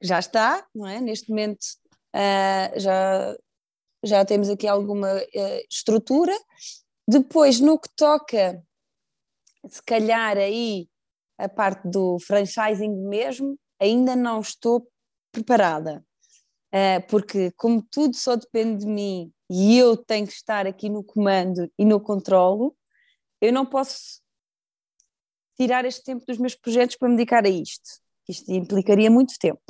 já 0.00 0.18
está, 0.18 0.66
não 0.74 0.86
é? 0.86 1.00
Neste 1.00 1.30
momento 1.30 1.60
uh, 2.14 2.80
já, 2.80 3.36
já 4.02 4.24
temos 4.24 4.48
aqui 4.48 4.66
alguma 4.66 5.14
uh, 5.14 5.66
estrutura. 5.70 6.36
Depois, 7.06 7.60
no 7.60 7.78
que 7.78 7.88
toca, 7.94 8.62
se 9.68 9.82
calhar 9.82 10.36
aí 10.36 10.88
a 11.38 11.48
parte 11.48 11.88
do 11.88 12.18
franchising 12.20 12.94
mesmo, 13.08 13.56
ainda 13.80 14.16
não 14.16 14.40
estou 14.40 14.88
preparada, 15.32 16.04
uh, 16.72 17.06
porque 17.08 17.50
como 17.52 17.82
tudo 17.82 18.14
só 18.14 18.36
depende 18.36 18.84
de 18.84 18.86
mim 18.86 19.32
e 19.50 19.78
eu 19.78 19.96
tenho 19.96 20.26
que 20.26 20.32
estar 20.32 20.66
aqui 20.66 20.88
no 20.88 21.02
comando 21.02 21.70
e 21.78 21.84
no 21.84 22.00
controlo, 22.00 22.76
eu 23.40 23.52
não 23.52 23.66
posso 23.66 24.22
tirar 25.56 25.84
este 25.84 26.04
tempo 26.04 26.24
dos 26.26 26.38
meus 26.38 26.54
projetos 26.54 26.96
para 26.96 27.08
me 27.08 27.16
dedicar 27.16 27.44
a 27.44 27.48
isto. 27.48 28.00
Isto 28.28 28.52
implicaria 28.52 29.10
muito 29.10 29.34
tempo. 29.38 29.62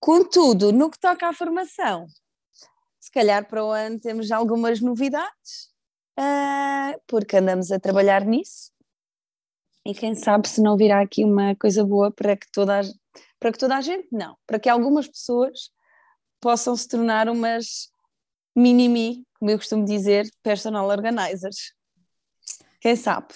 Contudo, 0.00 0.72
no 0.72 0.90
que 0.90 0.98
toca 0.98 1.28
à 1.28 1.32
formação, 1.32 2.06
se 3.00 3.10
calhar 3.10 3.48
para 3.48 3.64
o 3.64 3.70
ano 3.70 3.98
temos 4.00 4.30
algumas 4.30 4.80
novidades, 4.80 5.72
uh, 6.18 7.00
porque 7.06 7.36
andamos 7.36 7.70
a 7.70 7.78
trabalhar 7.78 8.24
nisso. 8.24 8.72
E 9.86 9.94
quem 9.94 10.14
sabe 10.14 10.48
se 10.48 10.62
não 10.62 10.76
virá 10.76 11.00
aqui 11.02 11.24
uma 11.24 11.54
coisa 11.56 11.84
boa 11.84 12.10
para 12.10 12.36
que 12.36 12.50
toda 12.50 12.80
a, 12.80 12.82
para 13.44 13.52
que 13.52 13.58
toda 13.58 13.76
a 13.76 13.80
gente, 13.82 14.08
não, 14.10 14.38
para 14.46 14.58
que 14.58 14.70
algumas 14.70 15.06
pessoas 15.06 15.70
possam 16.40 16.74
se 16.74 16.88
tornar 16.88 17.28
umas 17.28 17.90
mini-me, 18.56 19.22
como 19.38 19.50
eu 19.50 19.58
costumo 19.58 19.84
dizer, 19.84 20.26
personal 20.42 20.88
organizers. 20.88 21.74
Quem 22.80 22.96
sabe? 22.96 23.34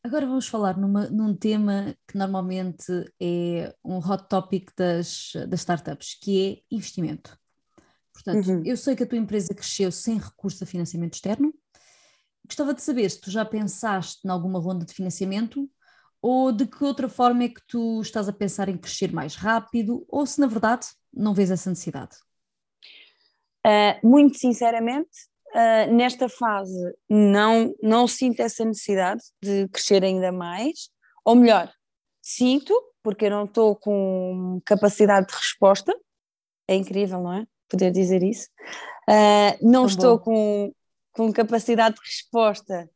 Agora 0.00 0.26
vamos 0.26 0.46
falar 0.46 0.78
numa, 0.78 1.10
num 1.10 1.34
tema 1.34 1.96
que 2.06 2.16
normalmente 2.16 2.84
é 3.20 3.74
um 3.84 3.98
hot 3.98 4.28
topic 4.28 4.70
das, 4.76 5.32
das 5.48 5.58
startups, 5.58 6.16
que 6.22 6.62
é 6.70 6.76
investimento. 6.76 7.36
Portanto, 8.12 8.48
uhum. 8.48 8.62
eu 8.64 8.76
sei 8.76 8.94
que 8.94 9.02
a 9.02 9.06
tua 9.08 9.18
empresa 9.18 9.52
cresceu 9.52 9.90
sem 9.90 10.18
recurso 10.18 10.62
a 10.62 10.68
financiamento 10.68 11.14
externo. 11.14 11.52
Gostava 12.46 12.72
de 12.72 12.80
saber 12.80 13.10
se 13.10 13.20
tu 13.20 13.28
já 13.28 13.44
pensaste 13.44 14.24
em 14.24 14.30
alguma 14.30 14.60
ronda 14.60 14.84
de 14.84 14.94
financiamento 14.94 15.68
ou 16.22 16.52
de 16.52 16.66
que 16.66 16.84
outra 16.84 17.08
forma 17.08 17.44
é 17.44 17.48
que 17.48 17.60
tu 17.66 18.00
estás 18.00 18.28
a 18.28 18.32
pensar 18.32 18.68
em 18.68 18.78
crescer 18.78 19.12
mais 19.12 19.34
rápido 19.34 20.06
ou 20.08 20.24
se 20.24 20.40
na 20.40 20.46
verdade 20.46 20.86
não 21.12 21.34
vês 21.34 21.50
essa 21.50 21.68
necessidade. 21.68 22.16
Uh, 23.66 24.06
muito 24.06 24.38
sinceramente, 24.38 25.10
Uh, 25.54 25.92
nesta 25.92 26.30
fase 26.30 26.96
não, 27.10 27.74
não 27.82 28.08
sinto 28.08 28.40
essa 28.40 28.64
necessidade 28.64 29.20
de 29.42 29.68
crescer 29.68 30.02
ainda 30.02 30.32
mais, 30.32 30.88
ou 31.26 31.36
melhor, 31.36 31.70
sinto, 32.22 32.74
porque 33.02 33.26
eu 33.26 33.30
não 33.30 33.44
estou 33.44 33.76
com 33.76 34.62
capacidade 34.64 35.26
de 35.26 35.34
resposta, 35.34 35.94
é 36.66 36.74
incrível, 36.74 37.20
não 37.20 37.34
é? 37.34 37.46
Poder 37.68 37.90
dizer 37.90 38.22
isso. 38.22 38.48
Uh, 39.06 39.58
não 39.60 39.82
Tão 39.82 39.86
estou 39.86 40.18
com, 40.18 40.72
com 41.12 41.30
capacidade 41.30 41.96
de 41.96 42.00
resposta 42.00 42.88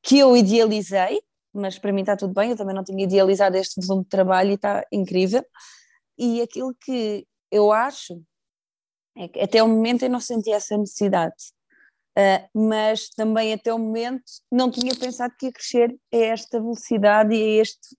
que 0.00 0.16
eu 0.16 0.36
idealizei, 0.36 1.20
mas 1.54 1.78
para 1.78 1.92
mim 1.92 2.00
está 2.00 2.16
tudo 2.16 2.34
bem, 2.34 2.50
eu 2.50 2.56
também 2.56 2.74
não 2.74 2.84
tinha 2.84 3.04
idealizado 3.04 3.56
este 3.56 3.80
volume 3.84 4.04
de 4.04 4.10
trabalho 4.10 4.50
e 4.50 4.54
está 4.54 4.84
incrível. 4.92 5.44
E 6.18 6.42
aquilo 6.42 6.74
que 6.80 7.26
eu 7.50 7.72
acho 7.72 8.20
é 9.16 9.28
que 9.28 9.40
até 9.40 9.62
o 9.62 9.68
momento 9.68 10.04
eu 10.04 10.10
não 10.10 10.20
senti 10.20 10.50
essa 10.50 10.76
necessidade 10.76 11.34
Uh, 12.16 12.46
mas 12.68 13.08
também 13.08 13.52
até 13.52 13.74
o 13.74 13.78
momento 13.78 14.22
não 14.50 14.70
tinha 14.70 14.94
pensado 14.94 15.34
que 15.36 15.46
ia 15.46 15.52
crescer 15.52 15.92
a 16.12 16.16
esta 16.16 16.60
velocidade 16.60 17.34
e, 17.34 17.42
a 17.42 17.62
este, 17.62 17.96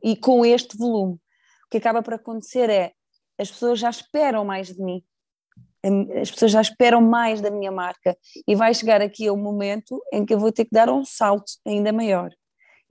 e 0.00 0.16
com 0.16 0.46
este 0.46 0.76
volume. 0.76 1.14
O 1.14 1.18
que 1.68 1.78
acaba 1.78 2.02
por 2.02 2.14
acontecer 2.14 2.70
é 2.70 2.92
as 3.36 3.50
pessoas 3.50 3.80
já 3.80 3.90
esperam 3.90 4.44
mais 4.44 4.68
de 4.68 4.80
mim, 4.80 5.02
as 6.20 6.30
pessoas 6.30 6.52
já 6.52 6.60
esperam 6.60 7.00
mais 7.00 7.40
da 7.40 7.50
minha 7.50 7.72
marca 7.72 8.16
e 8.46 8.54
vai 8.54 8.72
chegar 8.72 9.02
aqui 9.02 9.28
o 9.28 9.36
momento 9.36 10.00
em 10.12 10.24
que 10.24 10.32
eu 10.34 10.38
vou 10.38 10.52
ter 10.52 10.64
que 10.64 10.70
dar 10.70 10.88
um 10.88 11.04
salto 11.04 11.50
ainda 11.66 11.92
maior. 11.92 12.30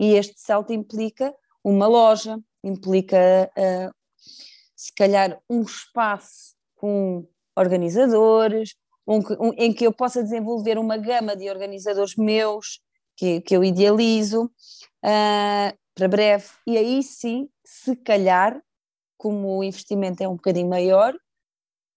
E 0.01 0.15
este 0.15 0.41
salto 0.41 0.73
implica 0.73 1.31
uma 1.63 1.85
loja, 1.85 2.39
implica 2.63 3.51
uh, 3.55 3.93
se 4.75 4.91
calhar 4.95 5.39
um 5.47 5.61
espaço 5.61 6.55
com 6.75 7.27
organizadores, 7.55 8.73
um, 9.07 9.19
um, 9.39 9.53
em 9.55 9.71
que 9.71 9.85
eu 9.85 9.93
possa 9.93 10.23
desenvolver 10.23 10.79
uma 10.79 10.97
gama 10.97 11.35
de 11.35 11.47
organizadores 11.51 12.15
meus, 12.15 12.81
que, 13.15 13.41
que 13.41 13.55
eu 13.55 13.63
idealizo, 13.63 14.45
uh, 14.45 15.77
para 15.93 16.07
breve. 16.07 16.47
E 16.65 16.79
aí 16.79 17.03
sim, 17.03 17.47
se 17.63 17.95
calhar, 17.95 18.59
como 19.15 19.59
o 19.59 19.63
investimento 19.63 20.23
é 20.23 20.27
um 20.27 20.35
bocadinho 20.35 20.67
maior, 20.67 21.13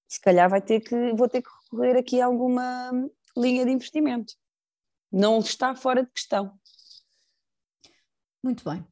se 0.06 0.20
calhar 0.20 0.50
vai 0.50 0.60
ter 0.60 0.80
que, 0.80 1.14
vou 1.14 1.26
ter 1.26 1.40
que 1.40 1.48
recorrer 1.64 1.96
aqui 1.96 2.20
a 2.20 2.26
alguma 2.26 2.92
linha 3.34 3.64
de 3.64 3.70
investimento. 3.72 4.34
Não 5.10 5.38
está 5.38 5.74
fora 5.74 6.02
de 6.02 6.10
questão. 6.10 6.52
Muito 8.44 8.62
bem. 8.62 8.84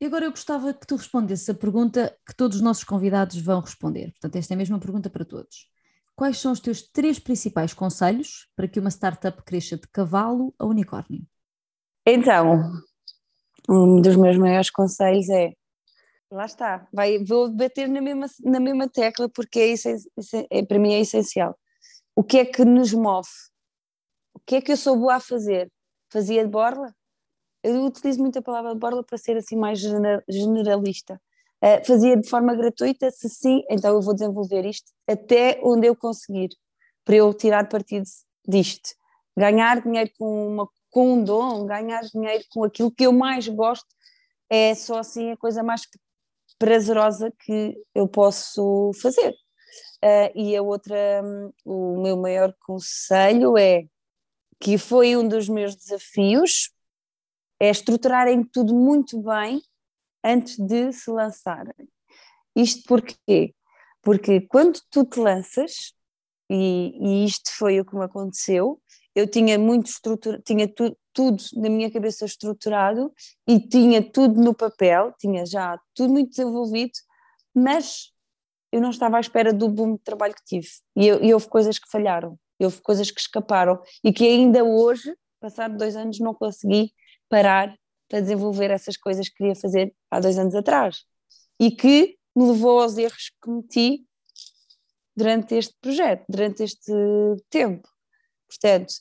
E 0.00 0.06
agora 0.06 0.24
eu 0.24 0.30
gostava 0.30 0.72
que 0.72 0.86
tu 0.86 0.96
respondesses 0.96 1.46
a 1.46 1.54
pergunta 1.54 2.18
que 2.26 2.34
todos 2.34 2.56
os 2.56 2.62
nossos 2.62 2.84
convidados 2.84 3.38
vão 3.38 3.60
responder. 3.60 4.12
Portanto, 4.12 4.36
esta 4.36 4.54
é 4.54 4.56
a 4.56 4.58
mesma 4.58 4.80
pergunta 4.80 5.10
para 5.10 5.26
todos. 5.26 5.68
Quais 6.16 6.38
são 6.38 6.52
os 6.52 6.58
teus 6.58 6.80
três 6.80 7.18
principais 7.18 7.74
conselhos 7.74 8.48
para 8.56 8.66
que 8.66 8.80
uma 8.80 8.90
startup 8.90 9.42
cresça 9.42 9.76
de 9.76 9.86
cavalo 9.88 10.54
a 10.58 10.64
unicórnio? 10.64 11.22
Então, 12.06 12.72
um 13.68 14.00
dos 14.00 14.16
meus 14.16 14.38
maiores 14.38 14.70
conselhos 14.70 15.28
é 15.28 15.52
lá 16.30 16.46
está, 16.46 16.88
vai, 16.90 17.22
vou 17.22 17.52
bater 17.52 17.90
na 17.90 18.00
mesma, 18.00 18.26
na 18.42 18.58
mesma 18.58 18.88
tecla 18.88 19.28
porque 19.28 19.60
é, 19.60 19.74
é, 20.50 20.64
para 20.64 20.78
mim 20.78 20.94
é 20.94 21.00
essencial. 21.00 21.58
O 22.16 22.24
que 22.24 22.38
é 22.38 22.46
que 22.46 22.64
nos 22.64 22.94
move? 22.94 23.28
O 24.32 24.40
que 24.40 24.56
é 24.56 24.62
que 24.62 24.72
eu 24.72 24.78
sou 24.78 24.96
boa 24.96 25.16
a 25.16 25.20
fazer? 25.20 25.70
Fazia 26.10 26.42
de 26.42 26.50
borla? 26.50 26.94
Eu 27.62 27.84
utilizo 27.84 28.20
muito 28.20 28.38
a 28.38 28.42
palavra 28.42 28.74
borla 28.74 29.04
para 29.04 29.18
ser 29.18 29.36
assim 29.36 29.56
mais 29.56 29.78
generalista. 30.28 31.20
Uh, 31.62 31.86
fazia 31.86 32.16
de 32.16 32.28
forma 32.28 32.54
gratuita? 32.56 33.10
Se 33.10 33.28
sim, 33.28 33.62
então 33.70 33.94
eu 33.94 34.02
vou 34.02 34.14
desenvolver 34.14 34.64
isto 34.66 34.90
até 35.08 35.60
onde 35.62 35.86
eu 35.86 35.94
conseguir, 35.94 36.48
para 37.04 37.16
eu 37.16 37.32
tirar 37.32 37.68
partido 37.68 38.04
disto. 38.46 38.90
Ganhar 39.36 39.80
dinheiro 39.80 40.10
com, 40.18 40.48
uma, 40.48 40.68
com 40.90 41.14
um 41.14 41.24
dom, 41.24 41.64
ganhar 41.64 42.02
dinheiro 42.02 42.44
com 42.50 42.64
aquilo 42.64 42.90
que 42.90 43.06
eu 43.06 43.12
mais 43.12 43.46
gosto, 43.46 43.86
é 44.50 44.74
só 44.74 44.98
assim 44.98 45.30
a 45.30 45.36
coisa 45.36 45.62
mais 45.62 45.82
prazerosa 46.58 47.32
que 47.44 47.76
eu 47.94 48.08
posso 48.08 48.90
fazer. 49.00 49.30
Uh, 50.04 50.30
e 50.34 50.56
a 50.56 50.62
outra, 50.62 51.22
um, 51.24 51.52
o 51.64 52.02
meu 52.02 52.16
maior 52.16 52.52
conselho 52.60 53.56
é 53.56 53.84
que 54.60 54.76
foi 54.76 55.16
um 55.16 55.26
dos 55.26 55.48
meus 55.48 55.74
desafios, 55.74 56.70
é 57.62 57.70
estruturarem 57.70 58.42
tudo 58.42 58.74
muito 58.74 59.22
bem 59.22 59.62
antes 60.24 60.58
de 60.58 60.92
se 60.92 61.08
lançarem. 61.12 61.72
Isto 62.56 62.82
porquê? 62.88 63.54
Porque 64.02 64.40
quando 64.40 64.80
tu 64.90 65.04
te 65.04 65.20
lanças, 65.20 65.94
e, 66.50 66.98
e 67.00 67.24
isto 67.24 67.52
foi 67.56 67.78
o 67.78 67.84
que 67.84 67.94
me 67.94 68.04
aconteceu, 68.04 68.82
eu 69.14 69.28
tinha 69.28 69.56
muito 69.60 69.86
estrutura, 69.86 70.42
tinha 70.44 70.66
tu, 70.66 70.98
tudo 71.12 71.40
na 71.54 71.70
minha 71.70 71.88
cabeça 71.88 72.24
estruturado 72.24 73.12
e 73.46 73.60
tinha 73.60 74.02
tudo 74.02 74.42
no 74.42 74.52
papel, 74.52 75.14
tinha 75.16 75.46
já 75.46 75.78
tudo 75.94 76.12
muito 76.14 76.30
desenvolvido, 76.30 76.98
mas 77.54 78.10
eu 78.72 78.80
não 78.80 78.90
estava 78.90 79.18
à 79.18 79.20
espera 79.20 79.52
do 79.52 79.68
boom 79.68 79.94
de 79.94 80.02
trabalho 80.02 80.34
que 80.34 80.44
tive. 80.44 80.68
E, 80.96 81.06
eu, 81.06 81.22
e 81.22 81.32
houve 81.32 81.48
coisas 81.48 81.78
que 81.78 81.88
falharam, 81.88 82.36
houve 82.60 82.82
coisas 82.82 83.08
que 83.08 83.20
escaparam 83.20 83.80
e 84.02 84.12
que 84.12 84.26
ainda 84.26 84.64
hoje, 84.64 85.14
passado 85.38 85.76
dois 85.76 85.94
anos, 85.94 86.18
não 86.18 86.34
consegui 86.34 86.92
parar 87.32 87.74
para 88.10 88.20
desenvolver 88.20 88.70
essas 88.70 88.94
coisas 88.94 89.26
que 89.26 89.36
queria 89.36 89.54
fazer 89.54 89.94
há 90.10 90.20
dois 90.20 90.38
anos 90.38 90.54
atrás 90.54 91.06
e 91.58 91.70
que 91.70 92.18
me 92.36 92.46
levou 92.46 92.82
aos 92.82 92.98
erros 92.98 93.30
que 93.30 93.36
cometi 93.40 94.06
durante 95.16 95.54
este 95.54 95.74
projeto, 95.80 96.26
durante 96.28 96.62
este 96.62 96.92
tempo. 97.48 97.88
Portanto, 98.46 98.92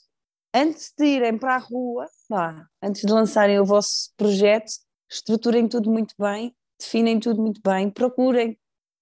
antes 0.54 0.94
de 0.98 1.06
irem 1.06 1.38
para 1.38 1.56
a 1.56 1.58
rua, 1.58 2.08
antes 2.82 3.02
de 3.02 3.12
lançarem 3.12 3.60
o 3.60 3.66
vosso 3.66 4.14
projeto, 4.16 4.72
estruturem 5.10 5.68
tudo 5.68 5.92
muito 5.92 6.16
bem, 6.18 6.56
definem 6.80 7.20
tudo 7.20 7.42
muito 7.42 7.60
bem, 7.62 7.90
procurem 7.90 8.58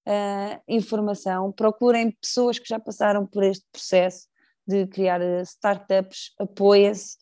uh, 0.07 0.59
informação, 0.67 1.51
procurem 1.51 2.17
pessoas 2.19 2.57
que 2.57 2.67
já 2.67 2.79
passaram 2.79 3.27
por 3.27 3.43
este 3.43 3.65
processo 3.71 4.27
de 4.67 4.87
criar 4.87 5.21
eh, 5.21 5.41
startups, 5.41 6.31
apoiem-se 6.39 7.17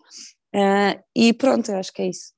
uh, 0.56 1.04
e 1.16 1.34
pronto, 1.34 1.72
acho 1.72 1.92
que 1.94 2.02
é 2.02 2.10
isso. 2.10 2.34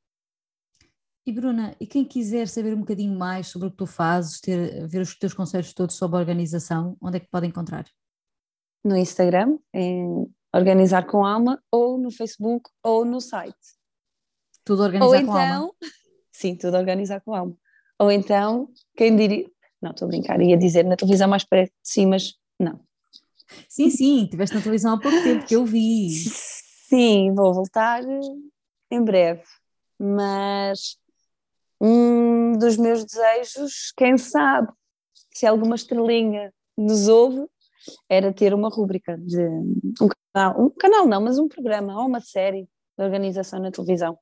E 1.26 1.32
Bruna, 1.32 1.76
e 1.80 1.86
quem 1.86 2.04
quiser 2.06 2.48
saber 2.48 2.74
um 2.74 2.80
bocadinho 2.80 3.17
mais 3.17 3.48
sobre 3.48 3.67
o 3.67 3.72
que 3.72 3.78
tu 3.78 3.86
fazes, 3.86 4.39
ter, 4.39 4.88
ver 4.88 5.02
os 5.02 5.15
teus 5.15 5.34
conselhos 5.34 5.74
todos 5.74 5.95
sobre 5.95 6.17
a 6.17 6.19
organização, 6.19 6.98
onde 7.02 7.17
é 7.17 7.19
que 7.19 7.30
pode 7.30 7.45
encontrar? 7.45 7.86
no 8.84 8.95
Instagram, 8.95 9.58
em 9.74 10.28
Organizar 10.54 11.06
com 11.06 11.26
Alma, 11.26 11.62
ou 11.72 11.98
no 11.98 12.12
Facebook, 12.12 12.69
ou 12.84 13.06
no 13.06 13.22
site. 13.22 13.56
Tudo 14.63 14.84
organizar 14.84 15.06
ou 15.06 15.13
com 15.13 15.19
então, 15.19 15.56
alma. 15.56 15.74
sim, 16.32 16.56
tudo 16.56 16.78
Organizar 16.78 17.22
com 17.22 17.34
Alma. 17.34 17.56
Ou 18.00 18.12
então, 18.12 18.69
quem 18.95 19.15
diria, 19.15 19.50
não 19.82 19.91
estou 19.91 20.06
a 20.08 20.10
brincar, 20.10 20.41
ia 20.41 20.58
dizer 20.58 20.84
na 20.86 20.95
televisão 20.95 21.28
mais 21.28 21.43
perto 21.43 21.72
de 21.72 21.89
si, 21.89 22.06
mas 22.06 22.34
não. 22.60 22.80
Sim, 23.67 23.89
sim, 23.89 24.24
estiveste 24.24 24.56
na 24.56 24.62
televisão 24.62 24.93
há 24.93 25.00
pouco 25.00 25.22
tempo 25.24 25.45
que 25.45 25.56
eu 25.56 25.65
vi. 25.65 26.10
Sim, 26.89 27.36
vou 27.36 27.54
voltar 27.54 28.04
eh, 28.04 28.19
em 28.89 29.04
breve, 29.04 29.43
mas 29.99 30.97
um 31.80 32.54
dos 32.54 32.78
meus 32.78 33.06
desejos, 33.06 33.93
quem 33.95 34.17
sabe, 34.17 34.69
se 35.32 35.45
alguma 35.45 35.75
estrelinha 35.75 36.52
nos 36.75 37.08
ouve, 37.08 37.45
era 38.10 38.34
ter 38.34 38.56
uma 38.56 38.69
rúbrica 38.69 39.15
de 39.19 39.39
um 40.02 40.10
canal, 40.34 40.65
um 40.65 40.69
canal 40.71 41.08
não, 41.08 41.21
mas 41.21 41.38
um 41.38 41.47
programa 41.47 41.95
ou 42.02 42.08
uma 42.08 42.21
série 42.21 42.67
de 42.97 43.04
organização 43.04 43.60
na 43.60 43.69
televisão. 43.69 44.17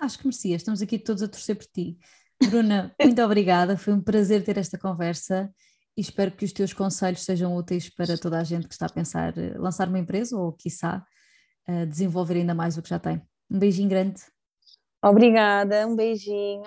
Acho 0.00 0.18
que 0.18 0.26
merecias, 0.26 0.62
estamos 0.62 0.82
aqui 0.82 0.98
todos 0.98 1.22
a 1.22 1.28
torcer 1.28 1.54
por 1.54 1.66
ti. 1.66 1.96
Bruna, 2.50 2.92
muito 3.00 3.22
obrigada, 3.22 3.78
foi 3.78 3.94
um 3.94 4.02
prazer 4.02 4.42
ter 4.42 4.58
esta 4.58 4.76
conversa 4.76 5.54
e 5.96 6.00
espero 6.00 6.32
que 6.32 6.44
os 6.44 6.52
teus 6.52 6.72
conselhos 6.72 7.22
sejam 7.22 7.56
úteis 7.56 7.88
para 7.88 8.18
toda 8.18 8.40
a 8.40 8.44
gente 8.44 8.66
que 8.66 8.74
está 8.74 8.86
a 8.86 8.92
pensar 8.92 9.38
eh, 9.38 9.56
lançar 9.56 9.86
uma 9.86 10.00
empresa 10.00 10.36
ou, 10.36 10.52
quiçá, 10.52 11.06
eh, 11.68 11.86
desenvolver 11.86 12.34
ainda 12.34 12.54
mais 12.54 12.78
o 12.78 12.82
que 12.82 12.88
já 12.88 12.98
tem. 12.98 13.20
Um 13.50 13.58
beijinho 13.58 13.88
grande. 13.88 14.20
Obrigada, 15.04 15.86
um 15.86 15.94
beijinho. 15.94 16.64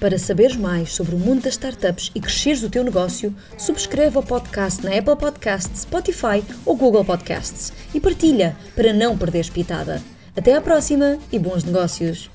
Para 0.00 0.18
saberes 0.18 0.56
mais 0.56 0.92
sobre 0.92 1.14
o 1.14 1.18
mundo 1.18 1.42
das 1.42 1.54
startups 1.54 2.10
e 2.14 2.20
cresceres 2.20 2.62
o 2.62 2.70
teu 2.70 2.84
negócio, 2.84 3.34
subscreve 3.58 4.18
o 4.18 4.22
podcast 4.22 4.84
na 4.84 4.96
Apple 4.96 5.16
Podcasts, 5.16 5.82
Spotify 5.82 6.44
ou 6.64 6.76
Google 6.76 7.04
Podcasts 7.04 7.72
e 7.94 8.00
partilha 8.00 8.56
para 8.74 8.92
não 8.92 9.16
perderes 9.16 9.50
pitada. 9.50 10.02
Até 10.36 10.54
à 10.54 10.60
próxima 10.60 11.18
e 11.32 11.38
bons 11.38 11.64
negócios! 11.64 12.30